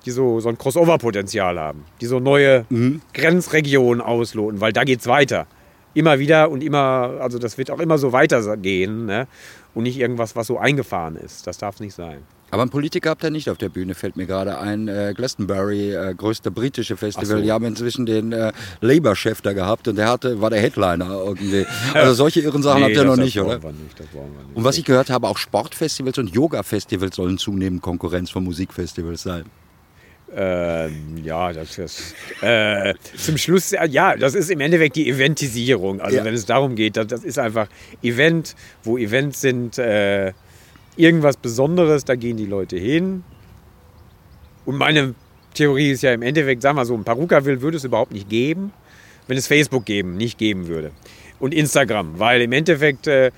die 0.04 0.10
so, 0.10 0.40
so 0.40 0.48
ein 0.48 0.58
Crossover-Potenzial 0.58 1.60
haben, 1.60 1.84
die 2.00 2.06
so 2.06 2.18
neue 2.18 2.66
Grenzregionen 3.14 4.00
ausloten, 4.00 4.60
weil 4.60 4.72
da 4.72 4.82
geht's 4.82 5.06
weiter. 5.06 5.46
Immer 5.94 6.18
wieder 6.18 6.50
und 6.50 6.64
immer, 6.64 7.18
also 7.20 7.38
das 7.38 7.58
wird 7.58 7.70
auch 7.70 7.78
immer 7.78 7.98
so 7.98 8.12
weitergehen 8.12 9.06
ne? 9.06 9.28
Und 9.74 9.84
nicht 9.84 9.98
irgendwas, 9.98 10.36
was 10.36 10.46
so 10.46 10.58
eingefahren 10.58 11.16
ist. 11.16 11.46
Das 11.46 11.58
darf 11.58 11.80
nicht 11.80 11.94
sein. 11.94 12.18
aber 12.50 12.62
einen 12.62 12.70
Politiker 12.70 13.10
habt 13.10 13.24
ihr 13.24 13.30
nicht 13.30 13.48
auf 13.48 13.56
der 13.58 13.70
Bühne, 13.70 13.94
fällt 13.94 14.16
mir 14.16 14.26
gerade 14.26 14.58
ein. 14.58 14.88
Äh, 14.88 15.14
Glastonbury, 15.16 15.94
äh, 15.94 16.14
größte 16.14 16.50
britische 16.50 16.96
Festival. 16.96 17.38
So. 17.38 17.42
Die 17.42 17.50
haben 17.50 17.64
inzwischen 17.64 18.04
den 18.04 18.32
äh, 18.32 18.52
Labour-Chef 18.80 19.40
da 19.40 19.52
gehabt 19.54 19.88
und 19.88 19.96
der 19.96 20.08
hatte, 20.08 20.40
war 20.40 20.50
der 20.50 20.60
Headliner 20.60 21.08
irgendwie. 21.24 21.66
Also 21.94 22.14
solche 22.14 22.40
irren 22.40 22.62
Sachen 22.62 22.82
habt 22.84 22.94
ihr 22.94 23.04
noch 23.04 23.16
nicht, 23.16 23.40
oder? 23.40 23.56
nicht, 23.56 23.98
das 23.98 24.06
brauchen 24.08 24.32
wir 24.36 24.44
nicht. 24.44 24.56
Und 24.56 24.64
was 24.64 24.76
ich 24.76 24.84
gehört 24.84 25.08
habe, 25.10 25.28
auch 25.28 25.38
Sportfestivals 25.38 26.18
und 26.18 26.30
Yoga-Festivals 26.30 27.16
sollen 27.16 27.38
zunehmend 27.38 27.80
Konkurrenz 27.82 28.30
von 28.30 28.44
Musikfestivals 28.44 29.22
sein. 29.22 29.44
Ähm, 30.34 31.18
ja, 31.22 31.52
das 31.52 31.76
ist 31.76 32.14
äh, 32.40 32.94
zum 33.16 33.36
Schluss, 33.36 33.72
äh, 33.72 33.86
ja, 33.88 34.16
das 34.16 34.34
ist 34.34 34.50
im 34.50 34.60
Endeffekt 34.60 34.96
die 34.96 35.08
Eventisierung. 35.08 36.00
Also 36.00 36.16
Ja. 36.18 36.24
wenn 36.24 36.32
es 36.32 36.46
darum 36.46 36.74
geht, 36.74 36.96
das, 36.96 37.08
das 37.08 37.24
ist 37.24 37.38
einfach 37.38 37.68
Event, 38.02 38.54
wo 38.82 38.96
Events 38.96 39.42
sind, 39.42 39.76
äh, 39.78 40.32
irgendwas 40.96 41.36
Besonderes, 41.36 42.04
da 42.04 42.14
gehen 42.14 42.36
die 42.38 42.46
Leute 42.46 42.76
hin. 42.78 43.24
Und 44.64 44.76
meine 44.76 45.14
Theorie 45.54 45.90
ist 45.90 46.02
ja 46.02 46.12
im 46.12 46.22
Endeffekt, 46.22 46.62
sagen 46.62 46.76
wir 46.76 46.86
so, 46.86 46.94
ein 46.94 47.04
Paruka-Will 47.04 47.60
würde 47.60 47.76
es 47.76 47.84
überhaupt 47.84 48.12
nicht 48.12 48.28
geben, 48.30 48.72
wenn 49.28 49.36
es 49.36 49.46
Facebook 49.46 49.84
geben, 49.84 50.16
nicht 50.16 50.38
geben 50.38 50.66
würde. 50.66 50.92
Und 51.40 51.52
Instagram, 51.52 52.18
weil 52.18 52.40
im 52.40 52.52
Endeffekt, 52.52 53.06
äh, 53.06 53.32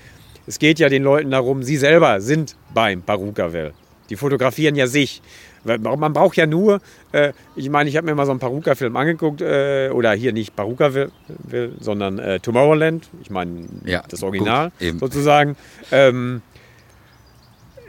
es 0.47 0.59
geht 0.59 0.79
ja 0.79 0.87
den 0.89 1.03
Leuten 1.03 1.31
darum, 1.31 1.63
sie 1.63 1.75
selber 1.77 2.21
sind 2.21 2.55
beim 2.73 3.01
Paruka-Will. 3.01 3.73
Die 4.09 4.15
fotografieren 4.15 4.75
ja 4.75 4.87
sich. 4.87 5.21
Man 5.65 6.13
braucht 6.13 6.37
ja 6.37 6.45
nur, 6.45 6.79
äh, 7.11 7.33
ich 7.55 7.69
meine, 7.69 7.89
ich 7.89 7.97
habe 7.97 8.05
mir 8.05 8.15
mal 8.15 8.25
so 8.25 8.31
einen 8.31 8.39
Paruka-Film 8.39 8.95
angeguckt, 8.95 9.41
äh, 9.41 9.89
oder 9.91 10.13
hier 10.13 10.31
nicht 10.31 10.55
Paruka-Will, 10.55 11.11
Will, 11.27 11.73
sondern 11.79 12.19
äh, 12.19 12.39
Tomorrowland, 12.39 13.09
ich 13.21 13.29
meine, 13.29 13.65
Ja, 13.83 14.03
das 14.07 14.21
Original 14.23 14.69
gut, 14.71 14.81
eben. 14.81 14.99
sozusagen. 14.99 15.55
Ähm, 15.91 16.41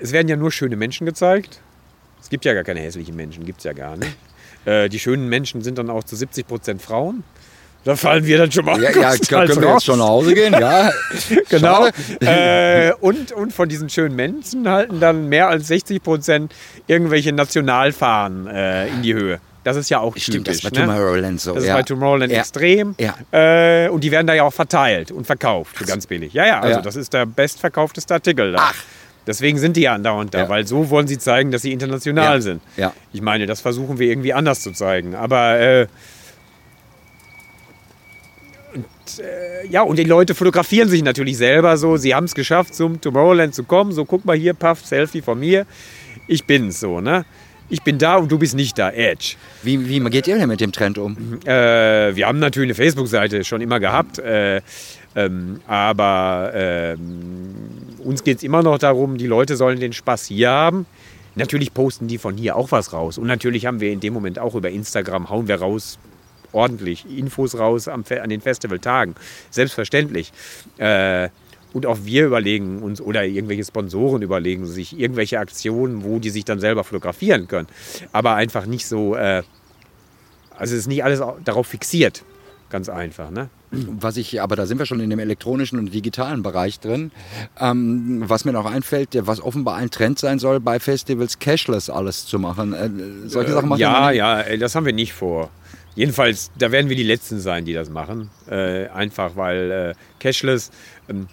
es 0.00 0.12
werden 0.12 0.28
ja 0.28 0.36
nur 0.36 0.50
schöne 0.50 0.76
Menschen 0.76 1.06
gezeigt. 1.06 1.60
Es 2.20 2.28
gibt 2.30 2.44
ja 2.44 2.54
gar 2.54 2.64
keine 2.64 2.80
hässlichen 2.80 3.14
Menschen, 3.14 3.44
gibt 3.44 3.58
es 3.58 3.64
ja 3.64 3.72
gar 3.72 3.96
nicht. 3.96 4.16
Äh, 4.64 4.88
die 4.88 4.98
schönen 4.98 5.28
Menschen 5.28 5.62
sind 5.62 5.78
dann 5.78 5.90
auch 5.90 6.04
zu 6.04 6.16
70 6.16 6.46
Prozent 6.46 6.82
Frauen. 6.82 7.22
Da 7.86 7.94
fallen 7.94 8.26
wir 8.26 8.36
dann 8.38 8.50
schon 8.50 8.64
mal 8.64 8.82
Ja, 8.82 8.90
ja 8.90 9.14
können 9.16 9.48
wir 9.60 9.68
raus. 9.68 9.74
jetzt 9.74 9.84
schon 9.84 10.00
nach 10.00 10.08
Hause 10.08 10.34
gehen? 10.34 10.52
Ja, 10.52 10.90
Genau. 11.48 11.86
Äh, 12.20 12.92
und, 13.00 13.30
und 13.30 13.52
von 13.52 13.68
diesen 13.68 13.88
schönen 13.88 14.16
Menschen 14.16 14.68
halten 14.68 14.98
dann 14.98 15.28
mehr 15.28 15.48
als 15.48 15.68
60 15.68 16.02
Prozent 16.02 16.52
irgendwelche 16.88 17.32
Nationalfahnen 17.32 18.48
äh, 18.48 18.88
in 18.88 19.02
die 19.02 19.14
Höhe. 19.14 19.38
Das 19.62 19.76
ist 19.76 19.88
ja 19.88 20.00
auch 20.00 20.16
Stimmt, 20.16 20.48
das 20.48 20.58
typisch. 20.58 20.72
ist 20.72 20.74
bei 20.74 20.80
ne? 20.80 20.86
Tomorrowland 20.94 21.40
so. 21.40 21.54
Das 21.54 21.62
ist 21.62 21.68
ja. 21.68 21.76
bei 21.76 21.82
Tomorrowland 21.84 22.32
Ja. 22.32 22.40
extrem. 22.40 22.96
Ja. 22.98 23.14
Äh, 23.30 23.88
und 23.88 24.02
die 24.02 24.10
werden 24.10 24.26
da 24.26 24.34
ja 24.34 24.42
auch 24.42 24.52
verteilt 24.52 25.12
und 25.12 25.24
verkauft 25.24 25.76
für 25.78 25.84
ganz 25.84 26.08
billig. 26.08 26.32
Ja, 26.32 26.44
ja, 26.44 26.60
also 26.60 26.78
Ja. 26.78 26.82
das 26.82 26.96
ist 26.96 27.12
der 27.12 27.24
bestverkaufteste 27.26 28.14
Artikel 28.14 28.50
da. 28.52 28.58
Ach. 28.62 28.74
Deswegen 29.28 29.58
sind 29.58 29.76
die 29.76 29.82
ja 29.82 29.94
andauernd 29.94 30.34
da, 30.34 30.38
Ja. 30.42 30.48
weil 30.48 30.66
so 30.66 30.90
wollen 30.90 31.06
sie 31.08 31.18
zeigen, 31.18 31.50
dass 31.52 31.62
sie 31.62 31.72
international 31.72 32.36
Ja. 32.36 32.40
sind. 32.40 32.62
Ja. 32.76 32.92
Ich 33.12 33.20
meine, 33.22 33.46
das 33.46 33.60
versuchen 33.60 33.98
wir 34.00 34.08
irgendwie 34.08 34.32
anders 34.32 34.60
zu 34.60 34.72
zeigen. 34.72 35.14
Aber 35.16 35.58
äh, 35.58 35.86
äh, 39.18 39.66
ja, 39.68 39.82
und 39.82 39.98
die 39.98 40.04
Leute 40.04 40.34
fotografieren 40.34 40.88
sich 40.88 41.02
natürlich 41.02 41.36
selber 41.36 41.76
so. 41.76 41.96
Sie 41.96 42.14
haben 42.14 42.24
es 42.24 42.34
geschafft, 42.34 42.74
zum 42.74 43.00
Tomorrowland 43.00 43.54
zu 43.54 43.64
kommen. 43.64 43.92
So, 43.92 44.04
guck 44.04 44.24
mal 44.24 44.36
hier, 44.36 44.54
Puff, 44.54 44.84
Selfie 44.84 45.22
von 45.22 45.38
mir. 45.38 45.66
Ich 46.26 46.44
bin's 46.44 46.80
so, 46.80 47.00
ne? 47.00 47.24
Ich 47.68 47.82
bin 47.82 47.98
da 47.98 48.16
und 48.16 48.30
du 48.30 48.38
bist 48.38 48.54
nicht 48.54 48.78
da. 48.78 48.90
Edge. 48.90 49.34
Wie, 49.62 49.88
wie 49.88 50.00
geht 50.10 50.28
ihr 50.28 50.38
denn 50.38 50.48
mit 50.48 50.60
dem 50.60 50.70
Trend 50.70 50.98
um? 50.98 51.38
Äh, 51.44 52.14
wir 52.14 52.26
haben 52.28 52.38
natürlich 52.38 52.68
eine 52.68 52.74
Facebook-Seite 52.74 53.42
schon 53.42 53.60
immer 53.60 53.80
gehabt, 53.80 54.18
äh, 54.20 54.60
ähm, 55.16 55.60
aber 55.66 56.52
ähm, 56.54 57.54
uns 58.04 58.22
geht 58.22 58.36
es 58.38 58.42
immer 58.44 58.62
noch 58.62 58.78
darum, 58.78 59.18
die 59.18 59.26
Leute 59.26 59.56
sollen 59.56 59.80
den 59.80 59.92
Spaß 59.92 60.26
hier 60.26 60.50
haben. 60.50 60.86
Natürlich 61.34 61.74
posten 61.74 62.06
die 62.06 62.18
von 62.18 62.36
hier 62.36 62.56
auch 62.56 62.70
was 62.70 62.92
raus. 62.92 63.18
Und 63.18 63.26
natürlich 63.26 63.66
haben 63.66 63.80
wir 63.80 63.90
in 63.90 64.00
dem 64.00 64.14
Moment 64.14 64.38
auch 64.38 64.54
über 64.54 64.70
Instagram, 64.70 65.28
hauen 65.28 65.48
wir 65.48 65.56
raus, 65.56 65.98
ordentlich 66.52 67.04
Infos 67.10 67.58
raus 67.58 67.88
am, 67.88 68.04
an 68.22 68.30
den 68.30 68.40
Festivaltagen. 68.40 69.14
Selbstverständlich. 69.50 70.32
Äh, 70.78 71.28
und 71.72 71.84
auch 71.84 71.98
wir 72.04 72.24
überlegen 72.26 72.78
uns 72.82 73.00
oder 73.02 73.24
irgendwelche 73.24 73.64
Sponsoren 73.64 74.22
überlegen 74.22 74.64
sich 74.66 74.98
irgendwelche 74.98 75.38
Aktionen, 75.38 76.04
wo 76.04 76.18
die 76.18 76.30
sich 76.30 76.44
dann 76.44 76.58
selber 76.58 76.84
fotografieren 76.84 77.48
können. 77.48 77.68
Aber 78.12 78.34
einfach 78.34 78.64
nicht 78.66 78.86
so, 78.86 79.14
äh, 79.14 79.42
also 80.56 80.72
es 80.74 80.80
ist 80.80 80.86
nicht 80.86 81.04
alles 81.04 81.20
au- 81.20 81.36
darauf 81.44 81.66
fixiert. 81.66 82.24
Ganz 82.70 82.88
einfach, 82.88 83.30
ne? 83.30 83.48
Was 83.70 84.16
ich, 84.16 84.40
aber 84.40 84.56
da 84.56 84.64
sind 84.64 84.78
wir 84.78 84.86
schon 84.86 85.00
in 85.00 85.10
dem 85.10 85.18
elektronischen 85.18 85.78
und 85.78 85.92
digitalen 85.92 86.42
Bereich 86.42 86.80
drin. 86.80 87.12
Ähm, 87.60 88.22
was 88.26 88.44
mir 88.44 88.52
noch 88.52 88.64
einfällt, 88.64 89.10
was 89.26 89.40
offenbar 89.40 89.76
ein 89.76 89.90
Trend 89.90 90.18
sein 90.18 90.38
soll, 90.38 90.60
bei 90.60 90.80
Festivals 90.80 91.38
cashless 91.38 91.90
alles 91.90 92.26
zu 92.26 92.38
machen. 92.38 92.72
Äh, 92.72 93.28
solche 93.28 93.52
Sachen 93.52 93.68
machen 93.68 93.80
ja, 93.80 94.08
nicht. 94.08 94.18
ja, 94.18 94.40
äh, 94.40 94.56
das 94.58 94.74
haben 94.74 94.86
wir 94.86 94.92
nicht 94.94 95.12
vor. 95.12 95.50
Jedenfalls, 95.96 96.50
da 96.58 96.70
werden 96.70 96.88
wir 96.88 96.96
die 96.96 97.02
Letzten 97.02 97.40
sein, 97.40 97.64
die 97.64 97.72
das 97.72 97.90
machen. 97.90 98.30
Äh, 98.48 98.86
einfach 98.88 99.34
weil 99.34 99.70
äh, 99.70 99.94
Cashless. 100.20 100.70
Ähm, 101.08 101.26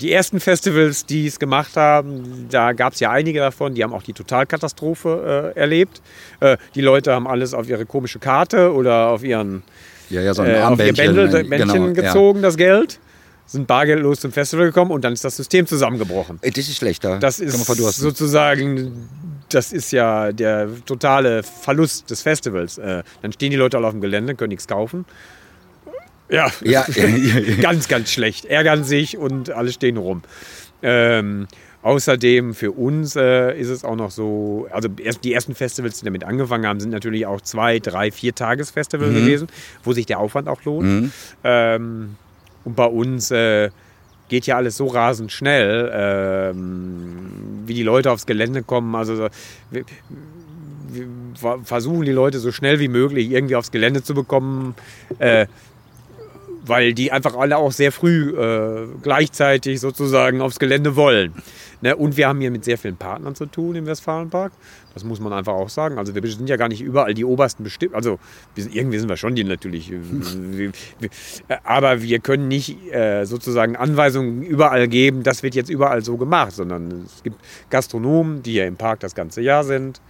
die 0.00 0.12
ersten 0.12 0.40
Festivals, 0.40 1.06
die 1.06 1.26
es 1.26 1.38
gemacht 1.38 1.76
haben, 1.76 2.48
da 2.50 2.72
gab 2.72 2.94
es 2.94 3.00
ja 3.00 3.10
einige 3.10 3.40
davon, 3.40 3.74
die 3.74 3.84
haben 3.84 3.92
auch 3.92 4.02
die 4.02 4.12
Totalkatastrophe 4.12 5.52
äh, 5.54 5.58
erlebt. 5.58 6.00
Äh, 6.40 6.56
die 6.74 6.80
Leute 6.80 7.12
haben 7.12 7.26
alles 7.26 7.54
auf 7.54 7.68
ihre 7.68 7.86
komische 7.86 8.18
Karte 8.18 8.72
oder 8.72 9.08
auf 9.08 9.22
ihren 9.22 9.62
Ja, 10.10 10.20
ja, 10.20 10.34
so 10.34 10.42
ein 10.42 10.50
äh, 10.50 10.52
auf 10.54 10.58
ihr 10.58 10.64
Armbändchen. 10.64 11.14
Bändchen 11.48 11.68
genau, 11.68 11.86
ja. 11.86 11.92
gezogen, 11.92 12.42
das 12.42 12.56
Geld, 12.56 12.98
sind 13.46 13.66
bargeldlos 13.66 14.20
zum 14.20 14.32
Festival 14.32 14.66
gekommen 14.66 14.90
und 14.90 15.04
dann 15.04 15.12
ist 15.12 15.24
das 15.24 15.36
System 15.36 15.66
zusammengebrochen. 15.66 16.38
Das 16.42 16.56
ist 16.56 16.76
schlechter. 16.76 17.18
Das 17.18 17.38
ist 17.38 17.66
sozusagen, 17.96 19.08
das 19.54 19.72
ist 19.72 19.90
ja 19.92 20.32
der 20.32 20.68
totale 20.86 21.42
Verlust 21.42 22.10
des 22.10 22.22
Festivals. 22.22 22.78
Äh, 22.78 23.02
dann 23.22 23.32
stehen 23.32 23.50
die 23.50 23.56
Leute 23.56 23.76
alle 23.76 23.86
auf 23.86 23.92
dem 23.92 24.00
Gelände, 24.00 24.34
können 24.34 24.50
nichts 24.50 24.66
kaufen. 24.68 25.04
Ja, 26.28 26.50
Ja, 26.62 26.86
ganz, 27.60 27.88
ganz 27.88 28.10
schlecht. 28.10 28.46
Ärgern 28.46 28.82
sich 28.84 29.16
und 29.18 29.50
alle 29.50 29.70
stehen 29.72 29.96
rum. 29.98 30.22
Ähm, 30.82 31.46
außerdem 31.82 32.54
für 32.54 32.72
uns 32.72 33.14
äh, 33.14 33.58
ist 33.58 33.68
es 33.68 33.84
auch 33.84 33.96
noch 33.96 34.10
so, 34.10 34.66
also 34.70 34.88
erst 35.02 35.22
die 35.24 35.32
ersten 35.34 35.54
Festivals, 35.54 35.98
die 35.98 36.04
damit 36.06 36.24
angefangen 36.24 36.66
haben, 36.66 36.80
sind 36.80 36.90
natürlich 36.90 37.26
auch 37.26 37.40
zwei, 37.42 37.78
drei, 37.78 38.10
vier 38.10 38.34
Tagesfestival 38.34 39.10
Mhm. 39.10 39.14
gewesen, 39.14 39.48
wo 39.82 39.92
sich 39.92 40.06
der 40.06 40.18
Aufwand 40.18 40.48
auch 40.48 40.62
lohnt. 40.64 41.12
Ähm, 41.44 42.16
und 42.64 42.74
bei 42.76 42.86
uns 42.86 43.30
äh, 43.30 43.70
geht 44.34 44.48
ja 44.48 44.56
alles 44.56 44.76
so 44.76 44.88
rasend 44.88 45.30
schnell, 45.30 45.92
ähm, 45.94 47.62
wie 47.66 47.74
die 47.74 47.84
Leute 47.84 48.10
aufs 48.10 48.26
Gelände 48.26 48.64
kommen. 48.64 48.92
Also 48.96 49.14
so, 49.14 49.28
wir, 49.70 49.84
wir 50.88 51.06
versuchen 51.62 52.04
die 52.04 52.10
Leute 52.10 52.40
so 52.40 52.50
schnell 52.50 52.80
wie 52.80 52.88
möglich 52.88 53.30
irgendwie 53.30 53.54
aufs 53.54 53.70
Gelände 53.70 54.02
zu 54.02 54.12
bekommen. 54.12 54.74
Äh, 55.20 55.46
weil 56.66 56.94
die 56.94 57.12
einfach 57.12 57.36
alle 57.36 57.58
auch 57.58 57.70
sehr 57.70 57.92
früh 57.92 58.30
äh, 58.30 58.88
gleichzeitig 59.02 59.80
sozusagen 59.80 60.40
aufs 60.40 60.58
Gelände 60.58 60.96
wollen. 60.96 61.34
Ne? 61.80 61.94
Und 61.94 62.16
wir 62.16 62.26
haben 62.26 62.40
hier 62.40 62.50
mit 62.50 62.64
sehr 62.64 62.78
vielen 62.78 62.96
Partnern 62.96 63.36
zu 63.36 63.46
tun 63.46 63.76
im 63.76 63.86
Westfalenpark. 63.86 64.50
Das 64.94 65.04
muss 65.04 65.20
man 65.20 65.32
einfach 65.32 65.52
auch 65.52 65.68
sagen. 65.68 65.98
Also 65.98 66.14
wir 66.14 66.22
sind 66.30 66.48
ja 66.48 66.56
gar 66.56 66.68
nicht 66.68 66.80
überall 66.80 67.14
die 67.14 67.24
obersten 67.24 67.64
bestimmt. 67.64 67.94
Also 67.94 68.18
wir 68.54 68.62
sind, 68.62 68.74
irgendwie 68.74 68.98
sind 68.98 69.08
wir 69.08 69.16
schon 69.16 69.34
die 69.34 69.44
natürlich. 69.44 69.92
Aber 71.64 72.00
wir 72.00 72.20
können 72.20 72.48
nicht 72.48 72.92
äh, 72.92 73.24
sozusagen 73.24 73.76
Anweisungen 73.76 74.42
überall 74.42 74.88
geben, 74.88 75.24
das 75.24 75.42
wird 75.42 75.54
jetzt 75.56 75.68
überall 75.68 76.02
so 76.02 76.16
gemacht, 76.16 76.52
sondern 76.52 77.04
es 77.04 77.22
gibt 77.24 77.36
Gastronomen, 77.70 78.42
die 78.42 78.54
ja 78.54 78.66
im 78.66 78.76
Park 78.76 79.00
das 79.00 79.14
ganze 79.14 79.40
Jahr 79.40 79.64
sind. 79.64 80.00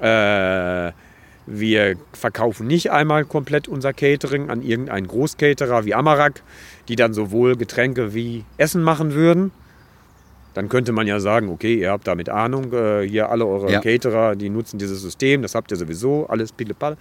Äh, 0.00 0.92
wir 1.46 1.96
verkaufen 2.12 2.66
nicht 2.66 2.90
einmal 2.90 3.24
komplett 3.24 3.68
unser 3.68 3.92
Catering 3.92 4.50
an 4.50 4.62
irgendeinen 4.62 5.06
Großcaterer 5.06 5.84
wie 5.84 5.94
Amarak, 5.94 6.42
die 6.88 6.96
dann 6.96 7.14
sowohl 7.14 7.56
Getränke 7.56 8.12
wie 8.14 8.44
Essen 8.56 8.82
machen 8.82 9.14
würden. 9.14 9.52
Dann 10.56 10.70
könnte 10.70 10.92
man 10.92 11.06
ja 11.06 11.20
sagen, 11.20 11.50
okay, 11.50 11.74
ihr 11.74 11.90
habt 11.90 12.06
damit 12.06 12.30
Ahnung, 12.30 12.72
äh, 12.72 13.06
hier 13.06 13.28
alle 13.28 13.44
eure 13.44 13.70
ja. 13.70 13.80
Caterer, 13.80 14.36
die 14.36 14.48
nutzen 14.48 14.78
dieses 14.78 15.02
System, 15.02 15.42
das 15.42 15.54
habt 15.54 15.70
ihr 15.70 15.76
sowieso, 15.76 16.26
alles 16.28 16.50
pillepalle. 16.50 16.96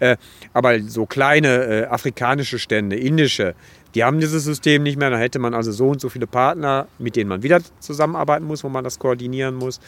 Äh, 0.00 0.16
aber 0.52 0.80
so 0.80 1.06
kleine 1.06 1.66
äh, 1.66 1.84
afrikanische 1.84 2.58
Stände, 2.58 2.96
indische, 2.96 3.54
die 3.94 4.02
haben 4.02 4.18
dieses 4.18 4.42
System 4.42 4.82
nicht 4.82 4.98
mehr. 4.98 5.10
Da 5.10 5.18
hätte 5.18 5.38
man 5.38 5.54
also 5.54 5.70
so 5.70 5.88
und 5.88 6.00
so 6.00 6.08
viele 6.08 6.26
Partner, 6.26 6.88
mit 6.98 7.14
denen 7.14 7.28
man 7.28 7.44
wieder 7.44 7.60
zusammenarbeiten 7.78 8.44
muss, 8.44 8.64
wo 8.64 8.68
man 8.68 8.82
das 8.82 8.98
koordinieren 8.98 9.54
muss. 9.54 9.78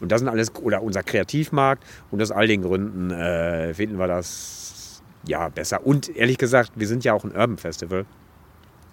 Und 0.00 0.10
das 0.10 0.20
sind 0.20 0.28
alles, 0.28 0.54
oder 0.56 0.82
unser 0.82 1.02
Kreativmarkt. 1.02 1.84
Und 2.10 2.22
aus 2.22 2.30
all 2.30 2.46
den 2.46 2.62
Gründen 2.62 3.10
äh, 3.10 3.74
finden 3.74 3.98
wir 3.98 4.06
das 4.06 5.02
ja 5.26 5.50
besser. 5.50 5.86
Und 5.86 6.08
ehrlich 6.16 6.38
gesagt, 6.38 6.72
wir 6.74 6.88
sind 6.88 7.04
ja 7.04 7.12
auch 7.12 7.24
ein 7.24 7.32
Urban 7.32 7.58
Festival. 7.58 8.06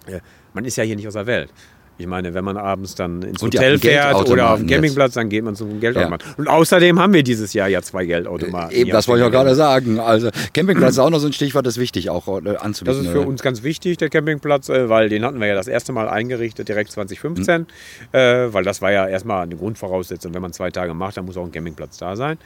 Äh, 0.06 0.20
man 0.52 0.66
ist 0.66 0.76
ja 0.76 0.84
hier 0.84 0.96
nicht 0.96 1.08
aus 1.08 1.14
der 1.14 1.26
Welt. 1.26 1.50
Ich 1.96 2.08
meine, 2.08 2.34
wenn 2.34 2.44
man 2.44 2.56
abends 2.56 2.96
dann 2.96 3.22
ins 3.22 3.40
und 3.40 3.54
Hotel 3.54 3.78
fährt 3.78 4.28
oder 4.28 4.50
auf 4.50 4.58
den 4.58 4.66
Campingplatz, 4.66 5.14
dann 5.14 5.28
geht 5.28 5.44
man 5.44 5.54
zum 5.54 5.78
Geldautomaten. 5.78 6.26
Ja. 6.28 6.34
Und 6.36 6.48
außerdem 6.48 6.98
haben 6.98 7.12
wir 7.12 7.22
dieses 7.22 7.52
Jahr 7.52 7.68
ja 7.68 7.82
zwei 7.82 8.04
Geldautomaten. 8.04 8.74
Äh, 8.74 8.80
eben, 8.80 8.90
das 8.90 9.06
wollte 9.06 9.22
ich 9.22 9.28
auch 9.28 9.30
gerade 9.30 9.54
sagen. 9.54 10.00
Also 10.00 10.30
Campingplatz 10.52 10.92
ist 10.92 10.98
auch 10.98 11.10
noch 11.10 11.20
so 11.20 11.28
ein 11.28 11.32
Stichwort, 11.32 11.66
das 11.66 11.74
ist 11.74 11.80
wichtig 11.80 12.10
auch 12.10 12.26
äh, 12.26 12.56
anzubieten. 12.56 12.84
Das 12.84 12.96
ist 12.98 13.12
für 13.12 13.20
oder? 13.20 13.28
uns 13.28 13.42
ganz 13.42 13.62
wichtig, 13.62 13.98
der 13.98 14.10
Campingplatz, 14.10 14.68
äh, 14.70 14.88
weil 14.88 15.08
den 15.08 15.24
hatten 15.24 15.38
wir 15.40 15.46
ja 15.46 15.54
das 15.54 15.68
erste 15.68 15.92
Mal 15.92 16.08
eingerichtet, 16.08 16.68
direkt 16.68 16.90
2015. 16.90 17.60
Mhm. 17.60 17.66
Äh, 18.10 18.52
weil 18.52 18.64
das 18.64 18.82
war 18.82 18.90
ja 18.90 19.06
erstmal 19.06 19.44
eine 19.44 19.54
Grundvoraussetzung. 19.54 20.34
Wenn 20.34 20.42
man 20.42 20.52
zwei 20.52 20.70
Tage 20.70 20.94
macht, 20.94 21.16
dann 21.16 21.26
muss 21.26 21.36
auch 21.36 21.44
ein 21.44 21.52
Campingplatz 21.52 21.98
da 21.98 22.16
sein. 22.16 22.38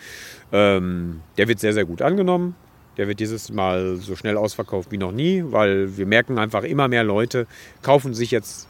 Ähm, 0.52 1.20
der 1.38 1.48
wird 1.48 1.58
sehr, 1.60 1.72
sehr 1.72 1.86
gut 1.86 2.02
angenommen. 2.02 2.54
Der 2.98 3.08
wird 3.08 3.20
dieses 3.20 3.50
Mal 3.50 3.96
so 3.96 4.14
schnell 4.14 4.36
ausverkauft 4.36 4.90
wie 4.90 4.98
noch 4.98 5.12
nie, 5.12 5.42
weil 5.46 5.96
wir 5.96 6.04
merken 6.04 6.38
einfach, 6.38 6.64
immer 6.64 6.88
mehr 6.88 7.04
Leute 7.04 7.46
kaufen 7.80 8.12
sich 8.12 8.32
jetzt 8.32 8.66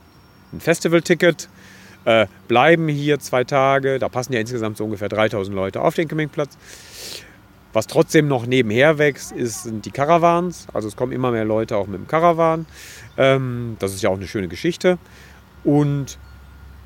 ein 0.52 0.60
Festivalticket, 0.60 1.48
äh, 2.04 2.26
bleiben 2.46 2.88
hier 2.88 3.18
zwei 3.18 3.44
Tage. 3.44 3.98
Da 3.98 4.08
passen 4.08 4.32
ja 4.32 4.40
insgesamt 4.40 4.76
so 4.76 4.84
ungefähr 4.84 5.08
3000 5.08 5.54
Leute 5.54 5.80
auf 5.80 5.94
den 5.94 6.08
Campingplatz. 6.08 6.56
Was 7.72 7.86
trotzdem 7.86 8.28
noch 8.28 8.46
nebenher 8.46 8.98
wächst, 8.98 9.32
ist, 9.32 9.64
sind 9.64 9.84
die 9.84 9.90
Caravans. 9.90 10.66
Also 10.72 10.88
es 10.88 10.96
kommen 10.96 11.12
immer 11.12 11.30
mehr 11.30 11.44
Leute 11.44 11.76
auch 11.76 11.86
mit 11.86 12.00
dem 12.00 12.08
Caravan. 12.08 12.66
Ähm, 13.16 13.76
das 13.78 13.94
ist 13.94 14.02
ja 14.02 14.10
auch 14.10 14.16
eine 14.16 14.26
schöne 14.26 14.48
Geschichte. 14.48 14.98
Und 15.64 16.18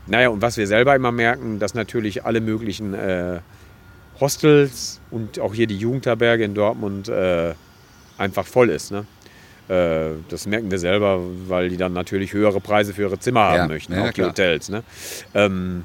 naja, 0.06 0.28
und 0.28 0.42
was 0.42 0.56
wir 0.56 0.66
selber 0.66 0.96
immer 0.96 1.12
merken, 1.12 1.60
dass 1.60 1.74
natürlich 1.74 2.24
alle 2.24 2.40
möglichen 2.40 2.94
äh, 2.94 3.40
Hostels 4.18 5.00
und 5.10 5.38
auch 5.38 5.54
hier 5.54 5.66
die 5.66 5.76
Jugendherberge 5.76 6.44
in 6.44 6.54
Dortmund 6.54 7.08
äh, 7.08 7.54
einfach 8.18 8.46
voll 8.46 8.70
ist. 8.70 8.90
Ne? 8.90 9.06
Äh, 9.68 10.10
das 10.28 10.46
merken 10.46 10.70
wir 10.70 10.78
selber, 10.78 11.20
weil 11.46 11.68
die 11.68 11.76
dann 11.76 11.92
natürlich 11.92 12.32
höhere 12.32 12.60
Preise 12.60 12.94
für 12.94 13.02
ihre 13.02 13.18
Zimmer 13.18 13.42
haben 13.42 13.56
ja, 13.56 13.68
möchten, 13.68 13.92
ja, 13.92 14.04
auch 14.04 14.12
die 14.12 14.24
Hotels. 14.24 14.68
Ne? 14.68 14.82
Ähm, 15.34 15.84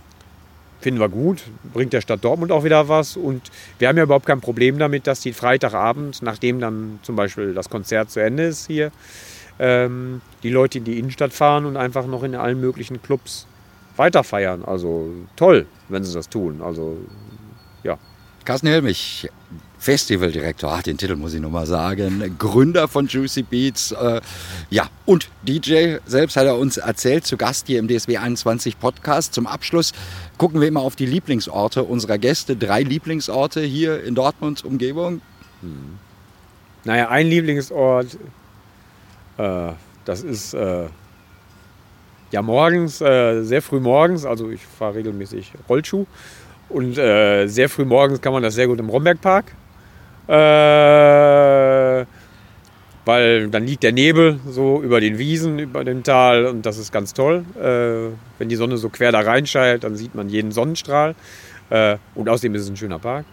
finden 0.80 1.00
wir 1.00 1.10
gut, 1.10 1.44
bringt 1.74 1.94
der 1.94 2.02
Stadt 2.02 2.24
Dortmund 2.24 2.52
auch 2.52 2.64
wieder 2.64 2.88
was. 2.90 3.18
Und 3.18 3.52
wir 3.80 3.88
haben 3.88 3.98
ja 3.98 4.04
überhaupt 4.04 4.26
kein 4.26 4.42
Problem 4.42 4.80
damit, 4.80 5.08
dass 5.08 5.20
die 5.22 5.34
Freitagabend, 5.34 6.22
nachdem 6.22 6.60
dann 6.60 7.00
zum 7.04 7.16
Beispiel 7.16 7.54
das 7.54 7.70
Konzert 7.70 8.10
zu 8.10 8.20
Ende 8.20 8.44
ist 8.44 8.68
hier, 8.68 8.92
ähm, 9.60 10.22
die 10.44 10.50
Leute 10.50 10.78
in 10.80 10.84
die 10.84 11.00
Innenstadt 11.00 11.34
fahren 11.34 11.66
und 11.66 11.78
einfach 11.78 12.06
noch 12.08 12.24
in 12.24 12.36
allen 12.36 12.60
möglichen 12.60 13.02
Clubs 13.02 13.48
weiter 13.96 14.24
feiern. 14.24 14.64
Also 14.66 15.12
toll, 15.36 15.66
wenn 15.90 16.04
sie 16.04 16.14
das 16.14 16.30
tun. 16.30 16.62
Also. 16.64 16.98
Carsten 18.48 18.68
Helmich, 18.68 19.30
Festivaldirektor, 19.78 20.72
ach, 20.72 20.82
den 20.82 20.98
Titel 20.98 21.18
muss 21.18 21.34
ich 21.34 21.42
nochmal 21.42 21.66
sagen, 21.66 22.38
Gründer 22.40 22.88
von 22.88 23.08
Juicy 23.08 23.44
Beats, 23.44 23.92
äh, 23.92 24.22
ja, 24.70 24.90
und 25.06 25.28
DJ 25.46 25.98
selbst 26.06 26.38
hat 26.38 26.46
er 26.46 26.58
uns 26.58 26.78
erzählt, 26.78 27.26
zu 27.26 27.36
Gast 27.36 27.68
hier 27.68 27.78
im 27.78 27.90
DSW 27.90 28.16
21 28.16 28.80
Podcast. 28.80 29.34
Zum 29.34 29.48
Abschluss 29.48 29.92
gucken 30.38 30.62
wir 30.62 30.70
immer 30.70 30.80
auf 30.80 30.96
die 30.96 31.06
Lieblingsorte 31.06 31.84
unserer 31.84 32.18
Gäste, 32.20 32.56
drei 32.56 32.84
Lieblingsorte 32.84 33.60
hier 33.60 34.02
in 34.02 34.16
Dortmunds 34.16 34.62
Umgebung. 34.62 35.20
Hm. 35.60 36.00
Naja, 36.86 37.10
ein 37.10 37.28
Lieblingsort, 37.28 38.18
äh, 39.38 39.72
das 40.06 40.22
ist 40.24 40.54
äh, 40.54 40.86
ja 42.32 42.42
morgens, 42.42 43.02
äh, 43.02 43.44
sehr 43.44 43.62
früh 43.62 43.82
morgens, 43.82 44.24
also 44.24 44.50
ich 44.50 44.62
fahre 44.62 44.96
regelmäßig 44.96 45.52
Rollschuh. 45.68 46.06
Und 46.70 46.98
äh, 46.98 47.48
sehr 47.48 47.70
früh 47.70 47.86
morgens 47.86 48.22
kann 48.22 48.34
man 48.34 48.44
das 48.44 48.56
sehr 48.56 48.68
gut 48.68 48.80
im 48.80 48.90
Rombergpark 48.90 49.54
äh, 50.28 52.06
weil 53.06 53.50
dann 53.50 53.66
liegt 53.66 53.84
der 53.84 53.94
Nebel 53.94 54.40
so 54.46 54.82
über 54.82 55.00
den 55.00 55.18
Wiesen, 55.18 55.60
über 55.60 55.86
dem 55.86 56.04
Tal 56.04 56.46
und 56.46 56.66
das 56.66 56.78
ist 56.78 56.92
ganz 56.92 57.14
toll. 57.14 57.46
Äh, 57.56 58.14
wenn 58.38 58.50
die 58.50 58.58
Sonne 58.58 58.78
so 58.78 58.90
quer 58.90 59.12
da 59.12 59.22
reinschaltet, 59.22 59.86
dann 59.86 59.96
sieht 59.96 60.16
man 60.16 60.28
jeden 60.30 60.52
Sonnenstrahl. 60.52 61.16
Äh, 61.70 61.98
und 62.16 62.28
außerdem 62.28 62.56
ist 62.56 62.64
es 62.64 62.70
ein 62.70 62.78
schöner 62.78 63.00
Park. 63.00 63.26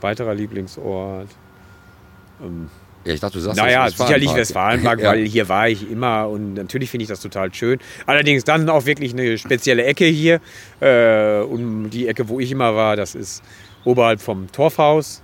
Weiterer 0.00 0.34
Lieblingsort. 0.34 1.28
Ähm, 2.42 2.68
ja, 3.04 3.14
ich 3.14 3.20
dachte, 3.20 3.38
du 3.38 3.40
sagst 3.40 3.58
Naja, 3.58 3.88
sicherlich 3.90 4.34
Westfalenpark, 4.34 5.00
ja. 5.02 5.10
weil 5.10 5.24
hier 5.24 5.48
war 5.48 5.68
ich 5.68 5.90
immer 5.90 6.28
und 6.28 6.54
natürlich 6.54 6.90
finde 6.90 7.04
ich 7.04 7.08
das 7.08 7.20
total 7.20 7.52
schön. 7.54 7.78
Allerdings 8.06 8.44
dann 8.44 8.68
auch 8.68 8.86
wirklich 8.86 9.12
eine 9.12 9.38
spezielle 9.38 9.84
Ecke 9.84 10.04
hier. 10.04 10.40
Äh, 10.80 11.40
und 11.40 11.90
die 11.90 12.08
Ecke, 12.08 12.28
wo 12.28 12.40
ich 12.40 12.50
immer 12.50 12.74
war, 12.74 12.96
das 12.96 13.14
ist 13.14 13.42
oberhalb 13.84 14.20
vom 14.20 14.50
Torfhaus. 14.52 15.22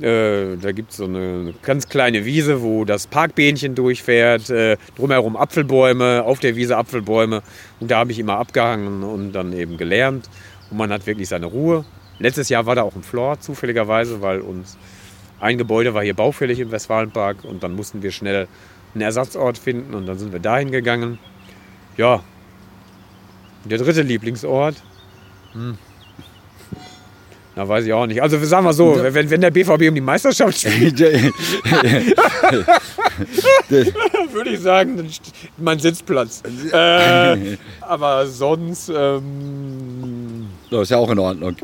Äh, 0.00 0.56
da 0.60 0.70
gibt 0.70 0.92
es 0.92 0.98
so 0.98 1.06
eine 1.06 1.54
ganz 1.62 1.88
kleine 1.88 2.24
Wiese, 2.24 2.62
wo 2.62 2.84
das 2.84 3.08
Parkbähnchen 3.08 3.74
durchfährt. 3.74 4.48
Äh, 4.50 4.76
drumherum 4.96 5.36
Apfelbäume, 5.36 6.22
auf 6.24 6.38
der 6.38 6.54
Wiese 6.54 6.76
Apfelbäume. 6.76 7.42
Und 7.80 7.90
da 7.90 7.98
habe 7.98 8.12
ich 8.12 8.18
immer 8.18 8.38
abgehangen 8.38 9.02
und 9.02 9.32
dann 9.32 9.52
eben 9.52 9.76
gelernt. 9.76 10.28
Und 10.70 10.76
man 10.76 10.92
hat 10.92 11.06
wirklich 11.06 11.28
seine 11.28 11.46
Ruhe. 11.46 11.84
Letztes 12.20 12.48
Jahr 12.48 12.66
war 12.66 12.74
da 12.74 12.82
auch 12.82 12.94
ein 12.94 13.02
Floor, 13.02 13.40
zufälligerweise, 13.40 14.20
weil 14.22 14.40
uns 14.40 14.76
ein 15.40 15.58
Gebäude 15.58 15.94
war 15.94 16.02
hier 16.02 16.14
baufällig 16.14 16.60
im 16.60 16.70
Westfalenpark. 16.70 17.44
Und 17.44 17.62
dann 17.62 17.74
mussten 17.74 18.02
wir 18.02 18.10
schnell 18.10 18.48
einen 18.94 19.02
Ersatzort 19.02 19.58
finden 19.58 19.94
und 19.94 20.06
dann 20.06 20.18
sind 20.18 20.32
wir 20.32 20.40
dahin 20.40 20.70
gegangen. 20.70 21.18
Ja, 21.96 22.22
der 23.64 23.78
dritte 23.78 24.02
Lieblingsort. 24.02 24.76
Hm. 25.52 25.78
Na, 27.56 27.68
weiß 27.68 27.86
ich 27.86 27.92
auch 27.92 28.06
nicht. 28.06 28.22
Also 28.22 28.38
sagen 28.44 28.64
wir 28.64 28.72
so, 28.72 28.96
wenn, 29.00 29.30
wenn 29.30 29.40
der 29.40 29.50
BVB 29.50 29.88
um 29.88 29.96
die 29.96 30.00
Meisterschaft 30.00 30.58
spielt, 30.60 31.00
würde 34.32 34.50
ich 34.50 34.60
sagen, 34.60 35.10
mein 35.56 35.80
Sitzplatz. 35.80 36.44
Äh, 36.72 37.56
aber 37.80 38.28
sonst... 38.28 38.90
Ähm 38.90 40.46
das 40.70 40.82
ist 40.82 40.90
ja 40.90 40.98
auch 40.98 41.10
in 41.10 41.18
Ordnung. 41.18 41.56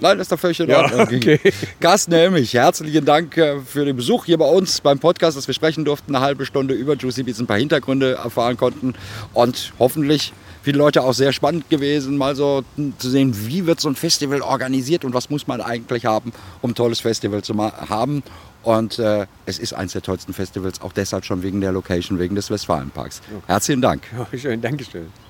Nein, 0.00 0.18
das 0.18 0.26
ist 0.26 0.32
doch 0.32 0.38
völlig 0.38 0.60
in 0.60 0.72
Ordnung. 0.72 0.98
Ja, 0.98 1.04
okay. 1.16 1.40
Carsten 1.80 2.12
Helmich, 2.12 2.54
herzlichen 2.54 3.04
Dank 3.04 3.36
äh, 3.36 3.60
für 3.60 3.84
den 3.84 3.96
Besuch 3.96 4.24
hier 4.24 4.38
bei 4.38 4.48
uns 4.48 4.80
beim 4.80 4.98
Podcast, 4.98 5.36
dass 5.36 5.46
wir 5.46 5.54
sprechen 5.54 5.84
durften, 5.84 6.14
eine 6.14 6.24
halbe 6.24 6.46
Stunde 6.46 6.74
über 6.74 6.94
Juicy 6.94 7.22
Beats, 7.22 7.38
ein 7.38 7.46
paar 7.46 7.58
Hintergründe 7.58 8.14
erfahren 8.14 8.56
konnten 8.56 8.94
und 9.32 9.72
hoffentlich 9.78 10.32
viele 10.62 10.78
Leute 10.78 11.02
auch 11.02 11.12
sehr 11.12 11.32
spannend 11.32 11.68
gewesen, 11.68 12.16
mal 12.16 12.34
so 12.34 12.64
zu 12.98 13.10
sehen, 13.10 13.34
wie 13.46 13.66
wird 13.66 13.80
so 13.80 13.88
ein 13.88 13.96
Festival 13.96 14.40
organisiert 14.40 15.04
und 15.04 15.14
was 15.14 15.30
muss 15.30 15.46
man 15.46 15.60
eigentlich 15.60 16.06
haben, 16.06 16.32
um 16.62 16.70
ein 16.70 16.74
tolles 16.74 17.00
Festival 17.00 17.42
zu 17.42 17.54
haben. 17.56 18.22
Und 18.62 18.98
äh, 18.98 19.26
es 19.44 19.58
ist 19.58 19.74
eines 19.74 19.92
der 19.92 20.00
tollsten 20.00 20.32
Festivals, 20.32 20.80
auch 20.80 20.92
deshalb 20.92 21.26
schon 21.26 21.42
wegen 21.42 21.60
der 21.60 21.72
Location, 21.72 22.18
wegen 22.18 22.34
des 22.34 22.50
Westfalenparks. 22.50 23.20
Herzlichen 23.46 23.82
Dank. 23.82 24.04
Ja, 24.16 24.38
schön, 24.38 24.62
Dankeschön. 24.62 25.23